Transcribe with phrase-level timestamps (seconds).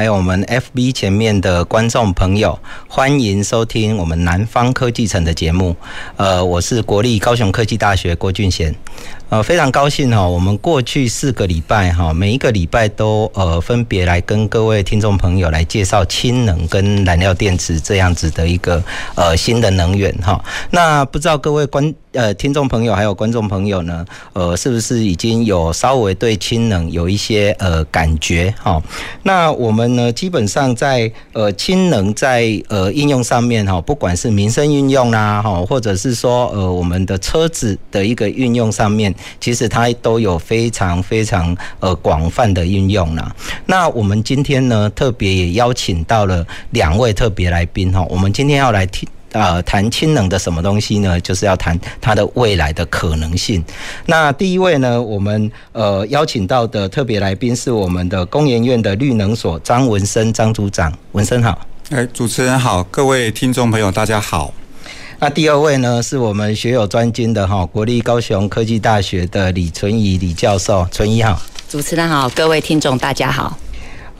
[0.00, 2.58] 还有我们 FB 前面的观众朋友，
[2.88, 5.76] 欢迎收听我们南方科技城的节目。
[6.16, 8.74] 呃，我是国立高雄科技大学郭俊贤。
[9.28, 18.82] 呃，非常高兴哈，我们过去四个礼拜哈，每一个礼拜都呃分别来跟各位听众朋友来介绍氢能跟燃料电池这样子的一个
[19.14, 20.42] 呃新的能源哈。
[20.70, 28.82] 那不知道各位观呃听众朋友还有观众朋友呢，呃是不是已经有稍微对氢能有一些呃感觉哈？
[29.22, 39.14] 那我们呢基本上在呃氢能在呃应用上面哈，不管是民生运用啦哈，或者是说呃我们的车子的一个运用上面。
[39.40, 43.34] 其实它都有非常非常呃广泛的应用啦。
[43.66, 48.04] 那我们今天呢，特别也邀请到了两位特别来宾哈。
[48.08, 51.20] 我们今天要来听呃谈氢能的什么东西呢？
[51.20, 53.64] 就是要谈它的未来的可能性。
[54.06, 61.58] 那第一位呢，我们呃邀请到的特别来宾是我们的工研院的绿能所张文生张组长，文生好。
[61.90, 64.54] 哎，主持人好，各位听众朋友大家好。
[65.18, 71.40] 那第二位呢，是我们学有专精的哈，国立高雄科技大学的李纯仪李教授，纯仪好。
[71.68, 73.58] 主持人好，各位听众大家好。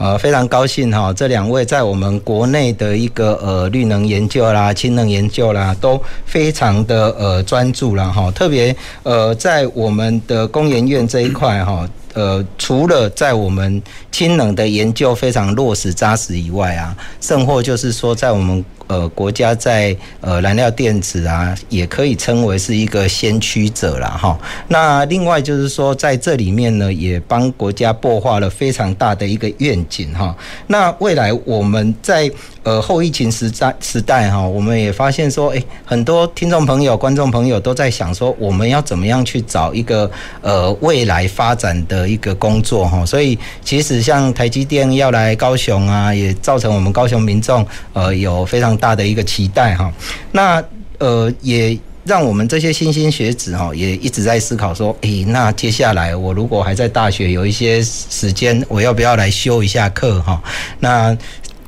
[0.00, 18.64] 呃，非常高兴哈，这两位在我们国内的一个呃绿能研究啦、氢能研究啦，都非常的呃专注啦哈，特别呃在我们的工研院这一块哈，呃除了在我们氢能的研究非常落实扎实以外啊，甚或就是说在我们。
[18.91, 24.37] 呃，国家在呃燃料电池啊，也可以称为是一个先驱者了哈。
[24.66, 30.34] 那另外就是说，在这里面呢，也帮国家擘画了非常大的一个愿景哈。
[30.66, 32.28] 那未来我们在
[32.64, 40.10] 呃后疫情时代时代哈，我们也发现说，诶，很多听众朋友、观众朋友都在想说，我们要怎么样去找一个
[40.41, 43.06] 呃未来发展的一个工作哈。
[43.06, 49.92] 所以其实像台积电要来高雄啊，也造成我们高雄民众呃有非常大的一个期待哈，
[50.32, 50.64] 那
[50.98, 60.42] 呃也让我们这些新兴学子哈也一直在思考说，诶，那接下来我如果还在大学有一些时间，我要不要来修一下课哈？
[60.80, 61.16] 那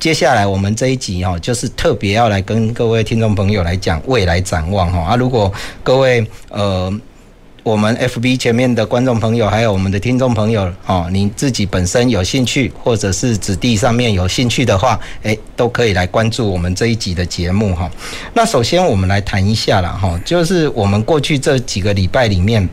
[0.00, 5.52] 接下来我们这一集哈，就是特别要来跟各位听众朋友来讲未来展望哈啊，如果
[5.84, 6.92] 各位呃。
[7.62, 17.88] 我们 FB 前面的观众朋友，还有我们的听众朋友，哦，你自己本身有兴趣，或者是子弟上面有兴趣的话，诶，都可以来关注我们这一集的节目哈。
[18.34, 22.68] 那首先我们来谈一下啦，哈，就是我们过去这几个礼拜里面。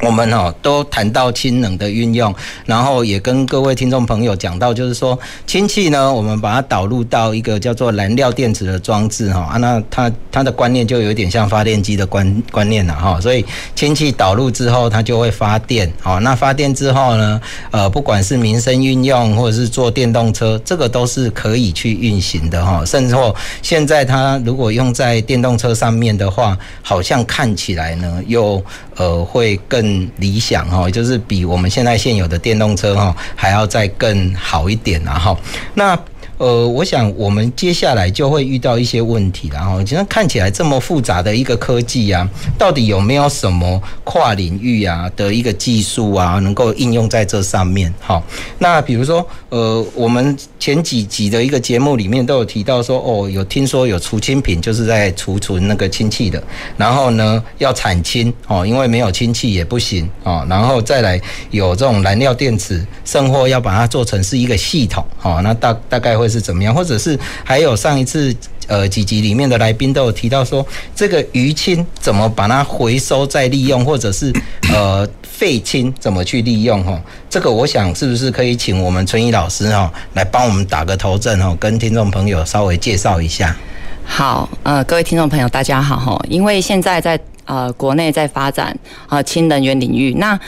[0.00, 2.34] 我们哦都谈到氢能的运用，
[2.66, 13.44] 然后也跟各位听众朋友讲到，就是说氢气呢，我们把它导入到一个叫做燃料电池的装置哈啊，那它它的观念就有点像发电机的观观念了哈，所以
[13.74, 17.40] 氢气导入之后，它就会发电，好，那发电之后呢，
[17.70, 28.62] 呃，不管是民生运用或者是做电动车，这个都是可以去运行的哈，甚至说现在它如果用在电动车上面的话，好像看起来呢又
[28.96, 29.83] 呃会更。
[30.18, 35.38] 理想哈，就是比我们现在现有的电动车哈还要再更好一点然后。
[35.74, 35.98] 那
[36.44, 42.28] 呃，我想我们接下来就会遇到一些问题，然后其实看起来这么复杂的一个科技啊，
[42.58, 47.90] 到底有没有什么跨领域啊的一个技术啊，能够应用在这上面？
[47.98, 48.22] 好，
[48.58, 56.42] 那比如说呃，我们前几集的一个节目里面都有提到说，哦，有听说有储氢瓶，就是在储存那个氢气的，
[56.76, 61.18] 然后呢要产氢哦，因为没有氢气也不行哦，然后再来
[61.50, 66.28] 有这种燃料电池，甚或要把它做成是一个系统哦，那大大概会。
[66.34, 66.74] 是怎么样？
[66.74, 68.34] 或者是还有上一次
[68.66, 70.66] 呃几集里面的来宾都有提到说，
[70.96, 74.32] 这个余氢怎么把它回收再利用，或者是
[74.72, 76.82] 呃废氢怎么去利用？
[76.82, 77.00] 哈，
[77.30, 83.56] 这个我想是不是可以请我们春怡老师哈来帮我们打个头阵哈，跟听众朋友稍微介绍一下。
[84.04, 88.76] 好，呃，各位听众朋友大家好哈，因为现在在呃国内在发展
[89.08, 90.38] 啊氢能源领域，那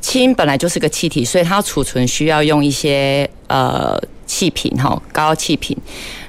[0.00, 4.00] 氢本来就是个气体，所以它储存需要用一些呃。
[4.26, 5.76] 气瓶哈，高气瓶。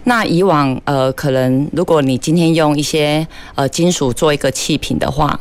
[0.06, 5.38] 那以往呃，可能如果你今天用一些呃金属做一个气瓶的话，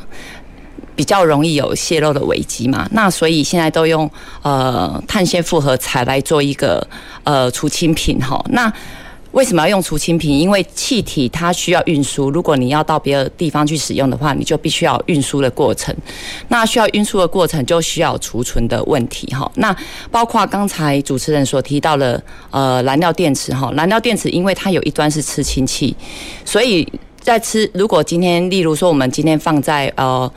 [0.96, 2.88] 比较容易有泄漏的危机嘛。
[2.92, 4.10] 那所以现在都用
[4.42, 6.84] 呃碳纤复合材来做一个
[7.22, 8.42] 呃除氢品哈。
[8.48, 8.72] 那
[9.36, 10.30] 为什么要用除氢瓶？
[10.30, 15.94] 因为气体它需要运输，如果你要到别的地方去使用的话，你就必须要运输的过程。
[16.48, 19.50] 那需要运输的过程就需要储存的问题哈。
[19.56, 19.76] 那
[20.10, 25.94] 包括刚才主持人所提到的呃燃料电池哈，燃料电池因为它有一端是吃氢气，
[26.42, 26.90] 所以
[27.20, 30.32] 在吃如果今天例如说我们今天放在呃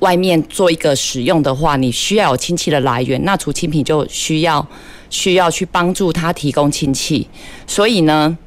[0.00, 4.66] 外面做一个使用的话，你需要有氢气的来源，那除氢瓶就需要。
[5.12, 7.26] 需要去帮助它提供氢气，
[7.66, 8.38] 所以呢，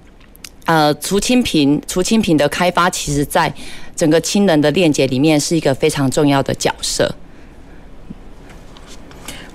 [0.63, 3.53] 呃，除氢瓶、除氢瓶的开发，其实在
[3.97, 7.13] 整个氢能的链接里面是一个非常重要的角色。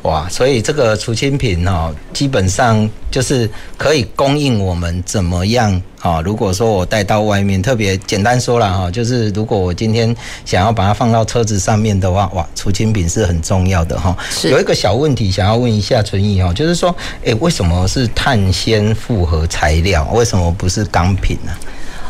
[0.03, 6.21] 哇，所以这个除氢品哦，基本上就是可以供应我们怎么样啊？
[6.21, 10.15] 如果说我带到外面，特别简单说了哈，就是如果我今天
[10.45, 14.17] 想要把它放到车子上面的话，哇，除氢品是很重要的哈。
[14.31, 14.51] 是。
[14.51, 20.09] 有一个小问题想要问一下纯义哦，就是说，哎，为什么是碳纤复合材料？
[20.15, 21.53] 为什么不是钢品呢？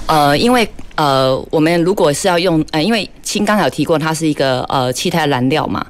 [0.07, 5.85] 呃，因为呃，我们如果是要用呃，因为氢刚才有提过，它是一个呃气态燃料嘛。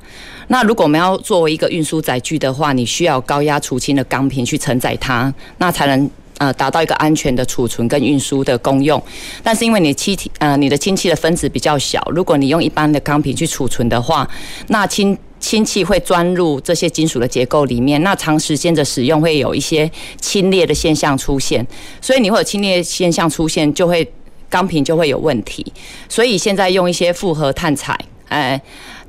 [0.48, 9.00] 那如果我们要作为一个运输载具的话，你需要高压除氢的钢瓶去承载它，那才能呃达到一个安全的储存跟运输的功用。
[9.42, 14.28] 但是因为你气体呃你的氢气的分子比较小，如果你用一般的钢瓶去储存的话，
[14.68, 21.64] 那氢氢气会钻入这些金属的结构里面，那长时间的使用会有一些氢裂的现象出现，
[22.00, 24.10] 所以你会有氢裂现象出现，就会
[24.48, 25.64] 钢瓶就会有问题。
[26.08, 27.94] 所以现在用一些复合碳材，
[28.28, 28.58] 哎。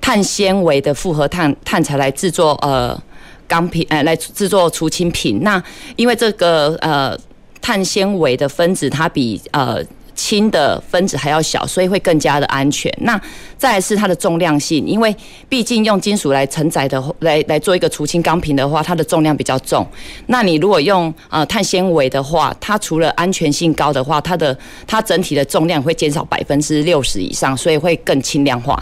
[0.02, 3.00] 碳纤维的复合碳碳材来制作呃
[3.48, 5.42] 钢品，呃来制作除氢品。
[5.42, 5.62] 那
[5.96, 7.18] 因为这个呃
[7.62, 9.84] 碳纤维的分子它比呃
[10.16, 12.94] 氢的分子还要小，所以会更加的安全。
[13.02, 13.20] 那
[13.58, 15.16] 再是它的重量性，因为
[15.48, 19.88] 毕竟用金属来承载的来来做一个除氢钢瓶的话，它的重量比较重。
[20.28, 28.78] 那你如果用呃碳纤维的话，它除了安全性高的话，它的它整体的重量会减少百分之六十以上，所以会更轻量化。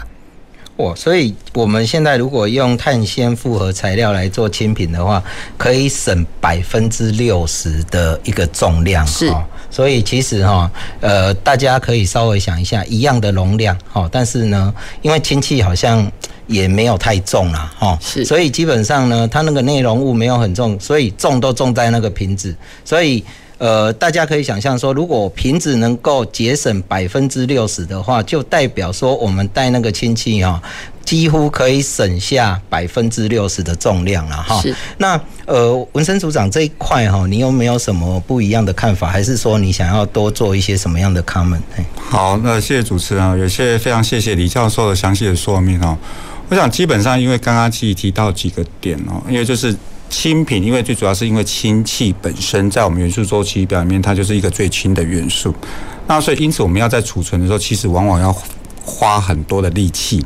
[0.78, 5.20] 哦，所以我们现在如果用碳纤复合材料来做氢品的话，
[5.56, 9.04] 可以省百分之六十的一个重量。
[9.04, 9.28] 是，
[9.70, 10.70] 所以其实哈，
[11.00, 14.72] 呃，大家可以稍微想一下，一样的容量，哈，但是呢，
[15.02, 16.08] 因为氢气好像
[16.46, 22.54] 也没有太重啦，哈，是，所以基本上呢，它那个内容物没有很重，所以重都重在那个瓶子，
[22.84, 23.24] 所以。
[23.58, 30.62] 呃，大家可以想象说，如果瓶子能够节省百分之六十的话，就代表说我们带那个氢气啊，
[31.04, 34.62] 几乎可以省下百分之六十的重量了哈。
[34.62, 34.72] 是。
[34.98, 39.08] 那呃，文生组长这一块哈，你有没有什么不一样的看法？
[39.08, 41.58] 还是说你想要多做一些什么样的 comment？
[41.98, 45.98] 好，那谢谢主持人，也谢谢非常谢谢李教授的详细的说明哦。
[46.48, 49.74] 我想基本上，因为刚刚其实提到几个点哦，因为就是。
[50.08, 55.54] 氢品，因为最主要是因为氢气本身在我们元素周期表里面，它就是一个最轻的元素。
[56.06, 58.34] 那所以因此我们要在储存的时候，其实往往要
[58.82, 60.24] 花很多的力气。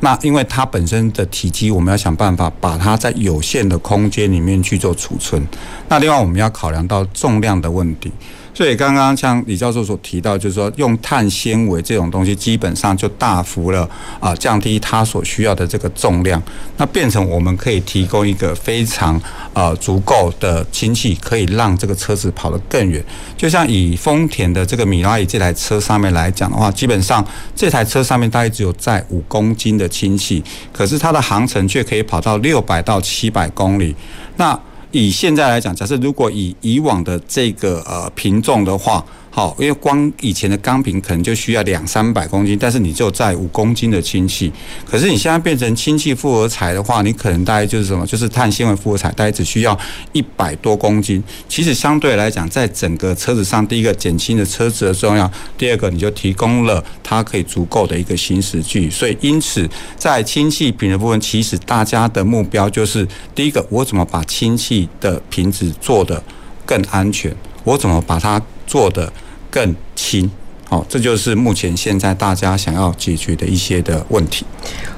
[0.00, 5.44] 那因为它本身的体积，我们要想办法把它在有限的空间里面去做储存。
[5.88, 8.12] 那另外我们要考量到重量的问题。
[8.54, 13.88] 所以刚刚像李教授所提到，就是说用碳纤维这种东西，基本上就大幅了
[14.20, 16.40] 啊降低它所需要的这个重量，
[16.76, 19.20] 那变成我们可以提供一个非常
[19.52, 23.04] 呃足够的氢气，可以让这个车子跑得更远。
[23.36, 30.40] 就像以丰田的这个米拉伊这台车上面来讲的话，基本上这台车上面大概只有载五公斤的氢气，
[30.72, 33.96] 可是它的航程却可以跑到六百到七百公里。
[34.36, 34.56] 那
[34.98, 39.04] 以现在来讲，假设如果以以往的这个呃品种的话。
[39.34, 44.52] 好，因为光以前的钢瓶可能就需要两三百公斤，但是你就在五公斤的氢气。
[44.88, 49.76] 可是你现在变成氢气复合材的话，你可能大概就是什么，就是碳纤维复合材，大概只需要
[50.12, 51.20] 一百多公斤。
[51.48, 58.88] 其实相对来讲，在整个车子上，第一个减轻了车子的重量，第二个你就提供了它可以足够的一个行驶距。
[58.88, 66.22] 所以因此，在氢气瓶的部分，其实大家的目标就是第一个，我怎么把氢气的瓶子做得
[66.64, 67.34] 更安全？
[67.64, 69.12] 我怎么把它做得
[69.54, 70.28] 更轻，
[70.68, 74.44] 好，这就是目前现在大家想要解决的一些的问题。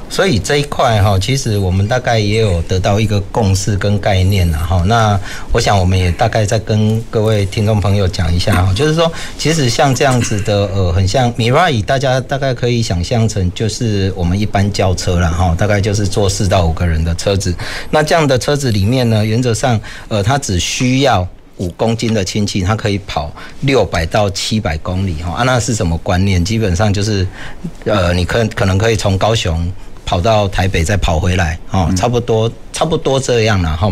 [0.09, 4.83] 所以这一块哈，其实我们大概也有得到一个共识跟概念了哈。
[4.87, 5.21] 那
[5.53, 17.55] 我想我们也大概再跟各位听众朋友讲一下哈，就是说，其实像这样子的呃，很像 Mirai，大家大概可以想象成就是我们一般轿车了哈，大概就是坐四到五个人的车子。
[17.91, 21.29] 那这样的车子里面呢，原则上呃，它只需要。
[21.59, 26.45] 五公斤的氢气，它可以跑六百到七百公里哈啊，那是什么观念？
[26.45, 27.27] 基本上就是，
[27.85, 29.67] 呃，你可可能可以从高雄
[30.05, 33.91] 跑到台北再跑回来，哦，差不多差不多这样了哈。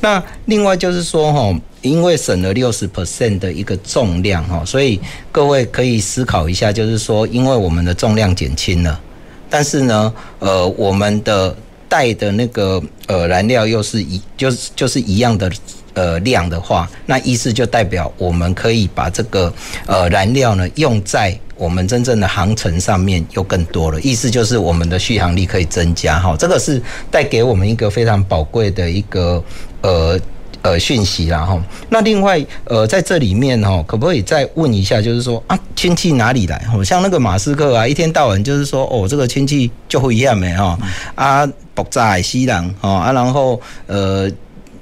[0.00, 5.00] 那另外就是说哈，因为省了六十 percent 的一个重量哈，所以
[5.32, 9.00] 各位可以思考一下，就是说，因为我们的重量减轻了，
[9.48, 11.56] 但是呢，呃，我们的
[11.88, 15.50] 带的那个呃燃料又是一就是就是一样的。
[15.96, 19.50] 呃，量的话，那意思就代表我们可以把这个
[19.86, 29.42] 呃燃料呢用在我们真正的航程上面又更多了，意思就是我们的续航力可以增加哈，这个是带给我们一个非常宝贵的一个
[29.80, 30.20] 呃
[30.60, 31.58] 呃讯息啦哈。
[31.88, 36.62] 那另外呃在这里面哈，可不可以再问一下，就是说啊氢气哪里来？
[36.70, 40.78] 好像那个马斯克啊，一天到晚就是说哦这个氢气就会一样没哈
[41.14, 44.30] 啊爆炸西朗哦啊然后呃。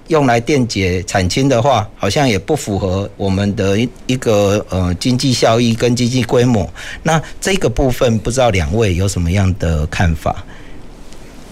[0.09, 6.69] 用来电解产氢的话，好像也不符合我们的一一个呃经济效益跟经济规模。
[7.03, 10.45] 那这个部分不知道两位有什么样的看法？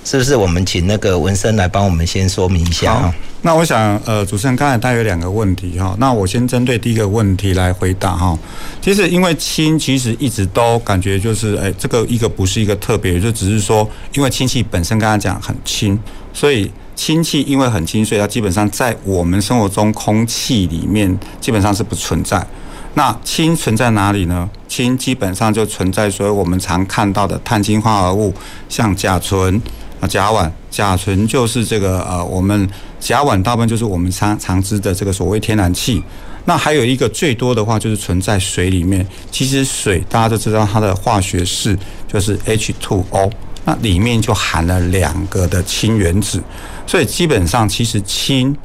[0.04, 2.92] 是不是我们请那个文生来帮我们先说明一下？
[2.92, 8.36] 好，那我想呃，主持人刚才他有两个问题哈，那我先针对第一个问题来回答哈。
[8.82, 15.98] 其实因为氢其实一直都感觉就是哎，这个一个不是一个特别，就只是说因为氢气本身刚才讲很轻，
[16.34, 16.70] 所以。
[17.04, 22.46] 氢气因为很轻，所以它基本上在我们生活中空气里面基本上是不存在。
[22.94, 24.48] 那氢存在哪里呢？
[24.68, 28.32] 氢基本上就存在所有我们常看到的碳氢化合物，
[28.68, 29.60] 像甲醇
[30.00, 30.48] 啊、甲烷。
[30.70, 36.00] 甲醇就是这个呃，我们甲烷大部分就是我们常常知的这个所谓天然气。
[36.44, 39.04] 那还有一个最多的话就是存在水里面。
[39.32, 43.32] 其实水大家都知道它的化学式就是 H2O。
[43.64, 46.42] 那里面就含了两个的氢原子，
[46.86, 48.56] 所以基本上其实氢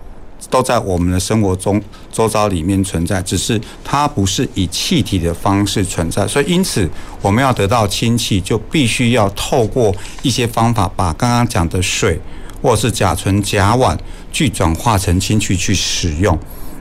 [0.50, 6.27] 都在我们的生活中周遭里面存在，只是它不是以气体的方式存在。
[6.27, 6.89] 所以因此
[7.22, 12.20] 我们要得到氢气，就必须要透过一些方法，把刚刚讲的水
[12.62, 13.96] 或者是甲醇、甲烷
[14.32, 16.38] 去转化成氢气去使用。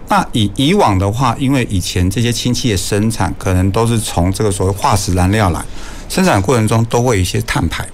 [0.09, 5.63] 那以以往的话，因为以前这些氢气的生产可能都是从这个所谓化石燃料来，
[6.09, 7.85] 生产过程中都会有一些碳排。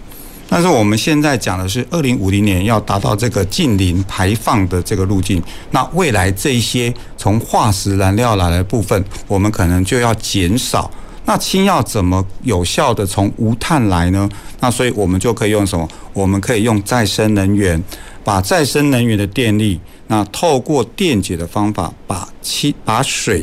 [0.55, 10.91] 但是我们现在讲的是二零五零年要达到这个近零排放的这个路径，那未来这些从化石燃料来的部分，我们可能就要减少。
[11.25, 14.29] 那氢要怎么有效的从无碳来呢？
[14.61, 15.89] 那所以我们就可以用什么？
[16.13, 17.83] 我们可以用再生能源，
[18.23, 23.43] 把再生能源的电力，那透过电解的方法，把氢把水。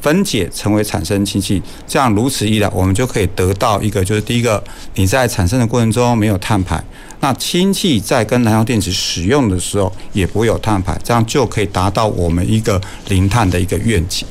[0.00, 4.62] 分解成为产生氢气，这样如此一来，我们就可以得到一个，就是第一个，
[4.94, 6.82] 你在产生的过程中没有碳排，
[7.20, 14.26] 那氢气在跟燃料电池使用的时候也不会有碳排，这样就可以达到我们一个零碳的一个愿景。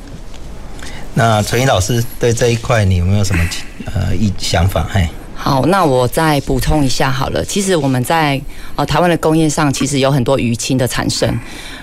[1.14, 3.44] 那陈怡老师对这一块你有没有什么
[3.92, 4.86] 呃一想法？
[4.90, 7.44] 嘿，好，那我再补充一下好了。
[7.44, 8.40] 其实我们在
[8.76, 11.38] 呃台湾的工业上，其实有很多余氢的产生，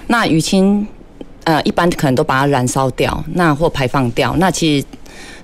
[0.07, 0.87] 那余氢。
[1.45, 4.35] 呃，一般可能都把它燃烧掉，那或排放掉。
[4.37, 4.85] 那其实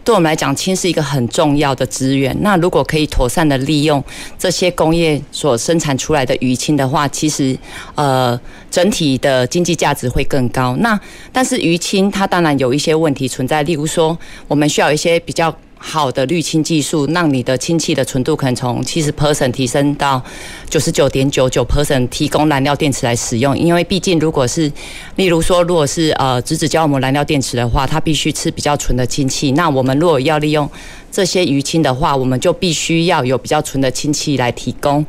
[0.04, 2.36] 对我们来讲，氢是一个很重要的资源。
[2.42, 4.04] 那如果可以妥善的利用
[4.38, 7.58] 这些工业所生产出来的余氢的话，其实
[7.96, 8.40] 呃
[8.70, 10.76] 整体的经济价值会更高。
[10.80, 11.00] 那
[11.32, 14.18] 但是余氢它当然有一些问题存在，例如说
[14.48, 15.56] 我们需要一些比较。
[15.84, 20.24] 好的滤氢技术，让你的氢气的纯度可能从七十 percent 提升到
[20.70, 23.58] 九十九点九九 percent，提供燃料电池来使用。
[23.58, 24.72] 因为毕竟，如果是
[25.16, 29.54] 例如说，如果是呃质子胶膜燃料电池的话，它必须吃比较纯的氢气。
[29.54, 30.70] 那我们如果要利用
[31.12, 35.04] 这些余氢的话，我们就必须要有比较纯的氢气来提供。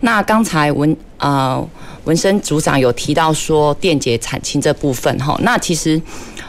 [0.00, 1.66] 那刚才文呃
[2.04, 5.98] 文生组长有提到说电解产氢这部分哈，那其实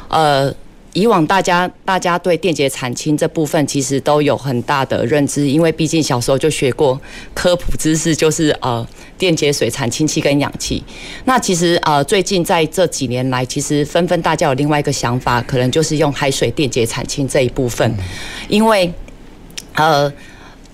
[0.09, 0.53] 呃。
[0.93, 6.99] 以往大家大家对电解产氢这部分其实都有很大的认知，因为毕竟小时候就学过
[7.33, 8.85] 科普知识，就是呃
[9.17, 10.83] 电解水产氢气跟氧气。
[11.25, 17.95] 那其实呃最近在这几年来，其实纷纷大家有另外一个想法，可能就是用海水电解产氢这一部分，
[18.47, 18.91] 因为
[19.75, 20.11] 呃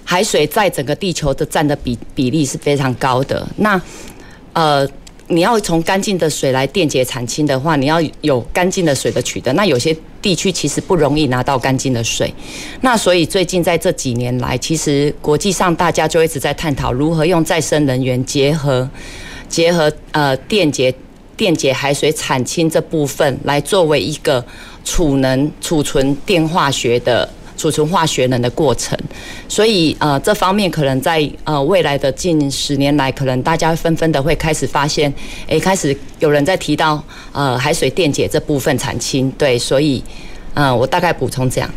[0.04, 3.48] 海水在整个地球的占的比比例是非常高的。
[3.58, 3.82] 那
[4.54, 4.88] 呃。
[5.28, 9.52] 你要从干净的水来电解产氢的话，你要有干净的水的取得。
[9.54, 12.32] 那有些地区其实不容易拿到干净的水。
[12.82, 18.88] 那所以最近在这几年来，其实国际上大家就一直在探讨如何用再生能源结合
[19.50, 20.94] 结合呃电解
[21.36, 24.46] 电解海水产氢这部分，来作为一个
[24.84, 27.28] 储能储存电化学的。
[27.58, 28.98] 储存化学能的过程，
[29.48, 35.14] 所以呃，这方面可能在呃未来的近十年来，可能大家纷纷的会开始发现，
[35.48, 40.04] 诶，开始有人在提到呃海水电解这部分产氢，对，所以
[40.54, 41.70] 呃，我大概补充这样。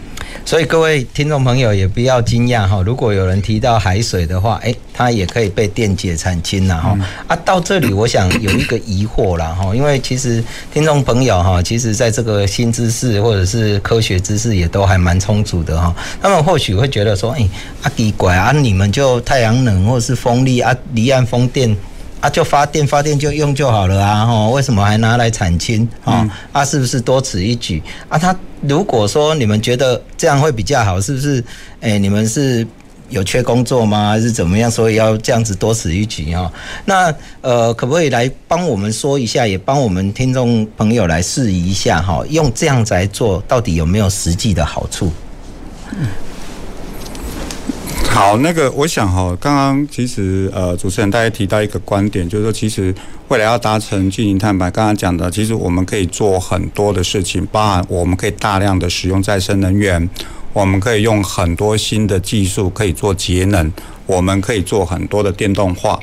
[0.45, 6.99] 所以各位听众朋友也不要惊讶哈，如果有人提到海水的话，哎、欸，它也可以被电解产氢了哈。
[7.27, 10.43] 啊，到这里我想有一个疑惑了哈，因为其实
[10.73, 15.95] 听众朋友哈，其实在这个新知识或者是科学知识也都还蛮充足的哈。
[16.23, 17.51] 他们或许会觉得说，哎、欸，
[17.83, 21.77] 啊奇怪啊，你们就太阳能或是风力啊，离岸风电。
[22.21, 25.89] 啊，就发电发电就用就好了啊，吼，为什么还拿来产氢？
[26.05, 27.81] 啊，啊，是不是多此一举？
[28.09, 31.43] 啊，他如果说你们觉得这样会比较好，是不是？
[31.81, 32.67] 哎，你们是
[33.09, 34.09] 有缺工作吗？
[34.09, 34.69] 还是怎么样？
[34.69, 36.51] 所以要这样子多此一举啊？
[36.85, 42.25] 那呃，可不可以来帮我们说一下，也帮我们听众朋友来试一下哈？
[42.31, 45.13] 用这样子来做到底有没有实际的好处？
[48.11, 52.93] 好，那个我想哈，刚刚其实呃，主持人大家提到一个观点，就是说其实
[53.29, 60.11] 未来要达成净零碳排，刚刚讲的，其实我们可以做很多的事情，包含我们可以大量的使用再生能源，
[60.53, 63.73] 我们可以用很多新的技术可以做节能，
[64.05, 65.99] 我们可以做很多的电动化，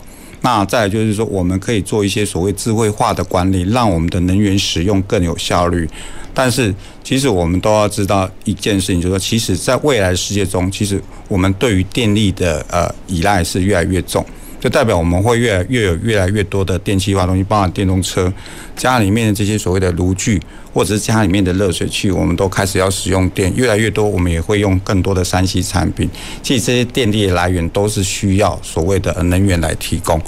[0.46, 5.90] 那再就是说，我们可以做一些所谓智慧化的管理，让我们的能源使用更有效率。
[6.36, 6.72] 但是，
[7.04, 14.24] 其实我们都要知道一件事情，就是说，其实在未来世界中，其实我们对于电力的呃依赖是越来越重，
[14.60, 18.32] 就代表我们会越来越有越来越多的电气化东西，包含电动车、
[18.76, 20.42] 家里面的这些所谓的炉具，
[20.74, 26.10] 或者是家里面的热水器，我们都开始要使用电，越来越多，我们也会用更多的三 C 产品。
[26.42, 30.20] 其实这些电力的来源都是需要所谓的能源来提供。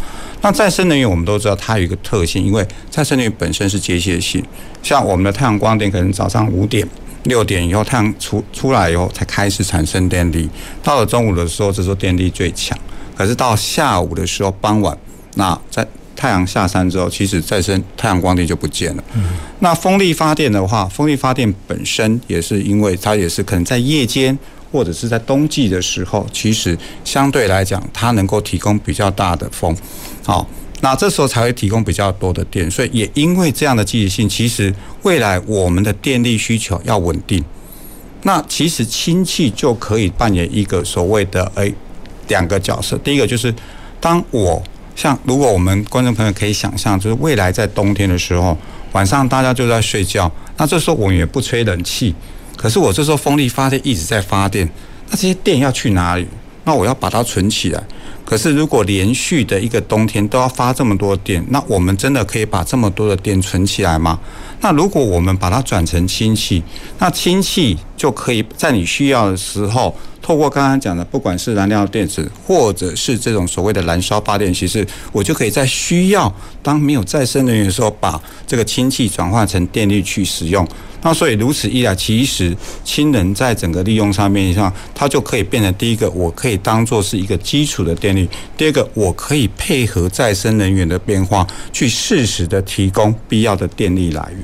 [0.41, 4.43] 那再生能源我们都知道它有一个特性，因为再生能源本身是机械性，
[4.84, 6.88] 像我们的太阳光电可能早上五点、
[7.24, 10.48] 六点以后太阳出出来以后才开始产生电力，
[10.84, 12.77] 到了中午的时候这时候电力最强，
[13.18, 14.98] 可是到下午的时候傍晚，
[15.36, 19.04] 那在太阳下山之后，其实再生太阳光电就不见了。
[19.60, 24.38] 那风力发电的话，风力发电本身也是因为它也是可能在夜间。
[24.70, 29.74] 或者是在冬季的时候，其实相对来讲，它能够提供比较大的风，
[30.26, 30.46] 好，
[30.82, 32.70] 那这时候才会提供比较多的电。
[32.70, 34.72] 所以也因为这样的积极性，其实
[35.04, 37.42] 未来我们的电力需求要稳定，
[38.24, 41.74] 那其实氢气就可以扮演一个所谓的诶
[42.27, 42.98] 两个角色。
[43.00, 43.53] 第一个就是，
[44.00, 44.61] 当我
[44.96, 48.57] 像如果我们观众朋友可以想象，就是未来在冬天的时候，
[48.94, 52.16] 晚上大家就在睡觉，那这时候我们也不吹冷气。
[52.55, 54.68] 可是我这时候风力发电一直在发电，
[55.09, 56.27] 那这些电要去哪里？
[56.63, 57.81] 那我要把它存起来。
[58.25, 64.20] 可是如果连续的一个冬天都要发这么多电，那我们真的可以把这么多的电存起来吗？
[64.59, 66.61] 那如果我们把它转成氢气，
[66.98, 69.96] 那氢气就可以在你需要的时候。
[70.27, 76.29] 透过刚刚讲的，不管是燃料电池，或者是这种所谓的燃烧发电，其实我就可以在需要
[76.61, 80.68] 当没有再生能源的时候，把这个氢气转化成电力去使用。
[81.01, 94.44] 那所以如此一来，其实氢能在整个利用上面上，它就可以变成第一个，我可以当做是一个基础的电力；第二个，我可以配合再生能源的变化，去适时的提供必要的电力来源。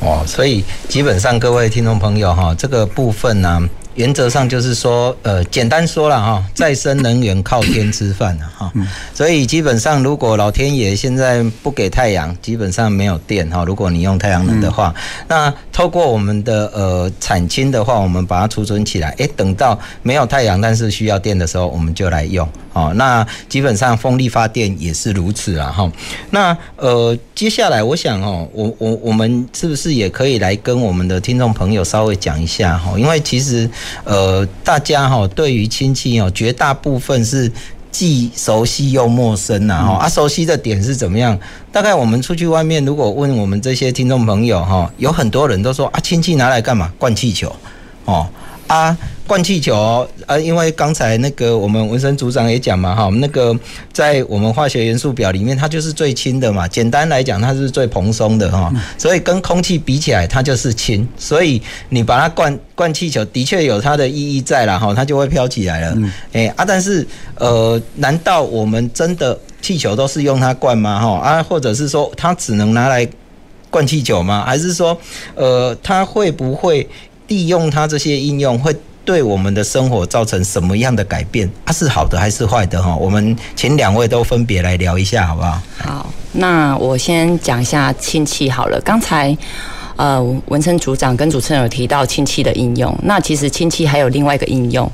[0.00, 3.60] 哦，所以基本上各位听众朋友哈，这个部分呢、
[3.96, 8.72] 原则上就是说，呃，简单说了哈， 再生能源靠天吃饭哈，
[9.12, 13.64] 所以基本上如果老天爷现在不给太阳，基本上没有电哈。
[13.64, 14.94] 如果你用太阳能的话，
[15.28, 22.48] 那透过我们的呃产氢的话，我们把它储存起来，诶，等到没有太阳但是需要电的时候，我们就来用。
[22.72, 25.90] 哦，那基本上风力发电也是如此啊，哈。
[26.30, 32.98] 那呃，接下来我想哦，我我我们是不是也可以来跟我们的听众朋友稍微讲一下哈？
[32.98, 33.68] 因为其实
[34.04, 37.50] 呃，大家哈对于亲戚哦，绝大部分是
[37.90, 39.92] 既熟悉又陌生呐，哈。
[40.04, 41.38] 啊，熟悉的点是怎么样？
[41.72, 46.92] 大概我们出去外面，如果问我们这些听众朋友哈，有很多人都说啊，亲戚拿来干嘛？
[46.98, 47.54] 灌气球，
[48.04, 48.26] 哦。
[48.66, 53.56] 啊，灌气球啊，因为刚才那个我们文生组长也讲嘛，哈，那个
[53.92, 56.66] 在我们化学元素表里面，它就是最轻的嘛。
[56.66, 61.06] 简单来讲，它是最蓬松的哈，所以跟空气比起来，它就是轻。
[61.16, 65.96] 所以你把它灌灌气球，的确有它的意义在了哈，它就会飘起来了。
[66.32, 71.00] 诶、欸、啊，但是呃，难道我们真的气球都是用它灌吗？
[71.00, 73.08] 哈啊，或者是说它只能拿来
[73.70, 74.42] 灌气球吗？
[74.44, 74.98] 还是说
[75.36, 76.88] 呃，它会不会？
[77.28, 81.48] 利用它这些应用会对我们的生活造成什么样的改变？
[81.64, 82.82] 它是好的还是坏的？
[82.82, 85.60] 哈，我们请两位都分别来聊一下，好不好？
[85.78, 88.80] 好，那我先讲一下氢气好了。
[88.84, 89.36] 刚才
[89.96, 94.90] 呃，文成组长跟主持人有提到氢气的应用，那其实氢气还有另外一个应用，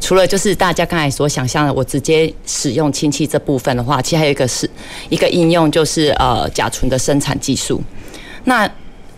[0.00, 4.68] 除了就是大家刚才所想象的，我直接使用氢气这部分的话，其实还有一个是
[5.08, 7.82] 一个应用，就是呃甲醇的生产技术。
[8.44, 8.70] 那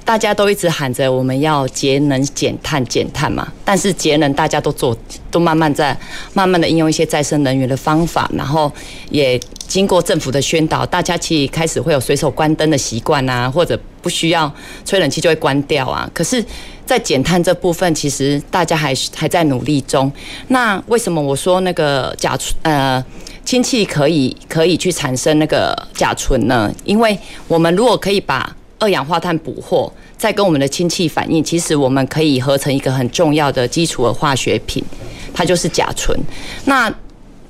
[0.07, 4.97] 大家都一直喊着我们要节能减碳减碳嘛，但是节能大家都做，
[5.33, 5.99] 都慢慢在
[6.33, 8.73] 慢慢的应用一些再生能源的方法，然后
[9.11, 14.51] 也经过政府的宣导，大家其实开始会有随手关灯的习惯啊，或者不需要
[14.85, 16.09] 吹冷气就会关掉啊。
[16.15, 16.43] 可是，
[16.87, 20.11] 在减碳这部分，其实大家还还在努力中。
[20.47, 23.05] 那为什么我说那个甲醇呃
[23.45, 26.73] 氢气可以可以去产生那个甲醇呢？
[26.85, 34.85] 因为我们如果可以把二氧化碳捕获，再跟我们的氢气反应，其实我们可以合成一个很重要的基础的化学品，
[35.33, 36.19] 它就是甲醇。
[36.67, 36.93] 那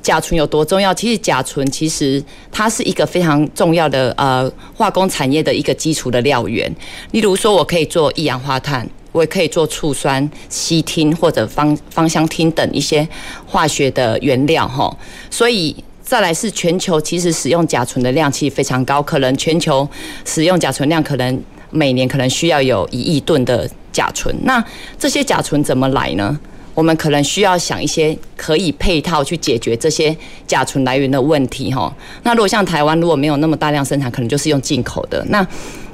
[0.03, 0.95] 甲醇有多重要？
[0.95, 6.73] 其实甲醇其实它是一个非常重要的呃化工产业的一个基础的料源。
[7.11, 13.09] 例如说，我可以做一氧化碳，我也可以做醋酸、烯烃或者芳芳香烃等一些
[13.45, 14.97] 化学的原料哈。
[15.29, 15.75] 所以。
[16.07, 19.87] 再来是全球其实使用甲醇的量其实非常高，可能全球
[20.25, 24.33] 使用甲醇量可能每年可能需要有一亿吨的甲醇。
[24.45, 24.65] 那
[24.97, 26.39] 这些甲醇怎么来呢？
[26.75, 30.17] 我们可能需要想一些可以配套去解决这些
[30.47, 31.93] 甲醇来源的问题哈。
[32.23, 35.25] 那如果像台湾如果没有那么大量生产，可能就是用进口的。
[35.29, 35.45] 那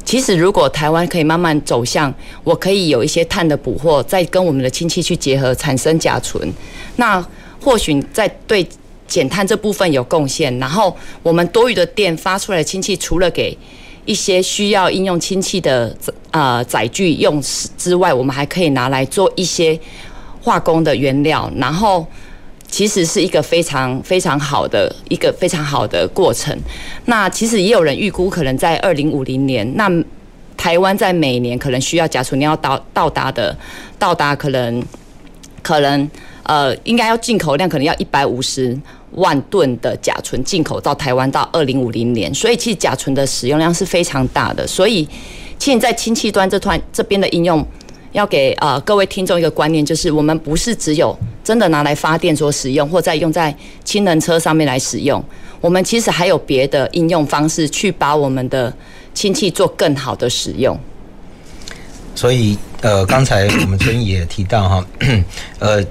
[0.04, 2.12] 其实如果台湾可以慢慢走向，
[2.44, 6.46] 我可以有一些碳的捕获，再跟我们的氢气去结合产生甲醇，
[6.96, 7.26] 那
[7.58, 8.68] 或许在对。
[9.12, 13.54] 减碳这部分有贡献，然后我们多余的电发出来的氢气，除了给
[14.06, 15.94] 一些需要应用氢气的
[16.30, 17.38] 呃载具用
[17.76, 19.78] 之外，我们还可以拿来做一些
[20.40, 22.06] 化工的原料，然后
[22.66, 26.58] 其实是一个非常非常好的一个非常好的过程。
[27.04, 29.90] 那其实也有人预估，可能在二零五零年，那
[30.56, 33.54] 台湾在每年可能需要甲醇要到到达的
[33.98, 34.82] 到达可能
[35.62, 36.10] 可能
[36.44, 38.78] 呃应该要进口量可能要一百五十。
[39.16, 44.66] 万吨的甲醇进口到台湾到二零五零年，所以其实甲醇的使用量是非常大的。
[44.66, 45.06] 所以，
[45.58, 47.62] 现在氢气端这团这边的应用，
[48.12, 55.22] 要给呃各位听众一个观念，就是我们不是只有真的拿来发电所使用，或在用在氢能车上面来使用，
[55.60, 58.72] 我们其实还有别的应用方式，去把我们的
[59.12, 60.74] 氢气做更好的使用。
[62.14, 64.86] 所以，呃，刚才我们春也提到哈，
[65.58, 65.84] 呃。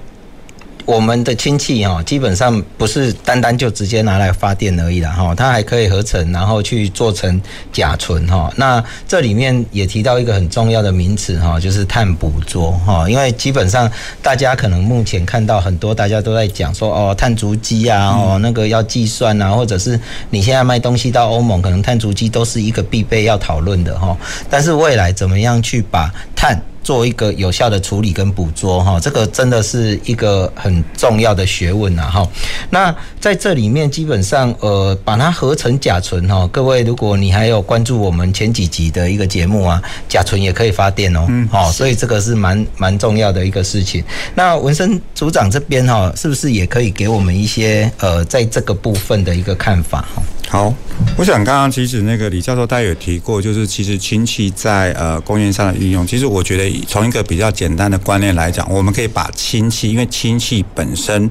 [0.92, 8.52] 我们的氢气哈，基本上不是单单就直接拿来发电而已了哈，它还可以合成，然后去做成甲醇哈。
[8.58, 13.10] 那这里面也提到一个很重要的名词哈，就是碳捕捉哈。
[13.10, 13.90] 因为基本上
[14.22, 19.98] 大家可能目前看到很多大家都在讲说哦，碳足迹啊，哦那个要计算啊，或者是
[20.30, 24.18] 你现在卖东西到欧盟，可能碳足迹都是一个必备要讨论的哈。
[24.50, 32.28] 但是未来怎么样去把碳做一个有效的处理跟捕捉，哈，这个真的是一个很重要的学问呐，哈。
[32.70, 44.04] 那在这里面，基本上，呃，把它合成甲醇，哈，各位，如果你还有关注我们前几集的一个节目啊，甲醇也可以发电哦，嗯，好，所以这个是蛮蛮重要的一个事情。
[44.34, 50.02] 那文生组长这边哈，是不是也可以给我们一些呃，在这个部分的一个看法？
[50.16, 50.24] 哈。
[50.50, 50.74] 好，
[51.16, 61.30] 我想刚刚其实那个李教授他有提过，就是其实氢气在呃工业上的运用，其实我觉得从一个比较简单的观念来讲，我们可以把氢气，因为氢气本身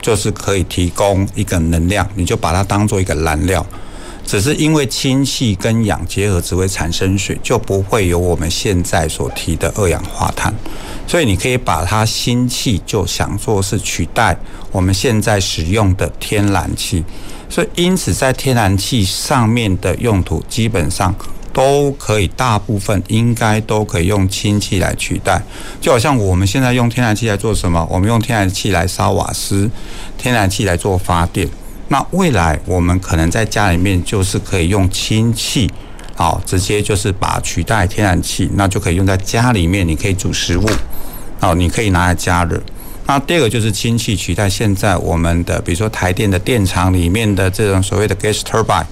[0.00, 3.64] 就是可以提供一个能量，你就把它当做一个燃料，
[4.26, 10.52] 只是因为氢气跟氧结合只会产生水，就不会有我们现在所提的二氧化碳，
[11.06, 14.36] 所以你可以把它氢气就想做是取代
[14.70, 17.04] 我们现在使用的天然气。
[17.48, 21.14] 所以，因此，在天然气上面的用途，基本上
[21.52, 25.42] 都可以，大部分应该都可以用氢气来取代。
[25.80, 27.86] 就好像我们现在用天然气来做什么？
[27.90, 29.70] 我们用天然气来烧瓦斯，
[30.16, 31.48] 天然气来做发电。
[31.88, 35.70] 那未来我们可能在家里面就是可以用氢气，
[36.16, 39.86] 好，直接就是把取代天然气，那就可以用在家里面。
[39.86, 40.66] 你可以煮食物，
[41.38, 42.58] 好，你可以拿来加热。
[43.04, 48.86] 那第二个就是氢气取代现在我们的，比如说台电的电厂里面的这种所谓的 gas turbine，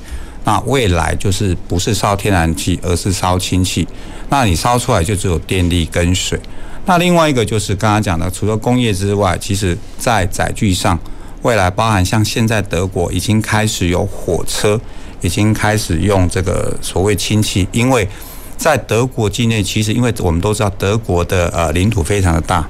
[0.44, 3.87] 那未来就是不是烧天然气，而是烧氢气。
[4.29, 6.40] 那你烧出来就只有电力跟水。
[6.87, 10.98] 那另外一个就是刚刚讲的，除了工业之外，其实在载具上，
[11.42, 14.81] 未来包含像现在德国已经开始有火车，
[15.20, 18.09] 已经开始用这个所谓氢气，因为
[18.57, 22.66] 在德国境内，其实因为我们都知道德国的呃领土非常的大。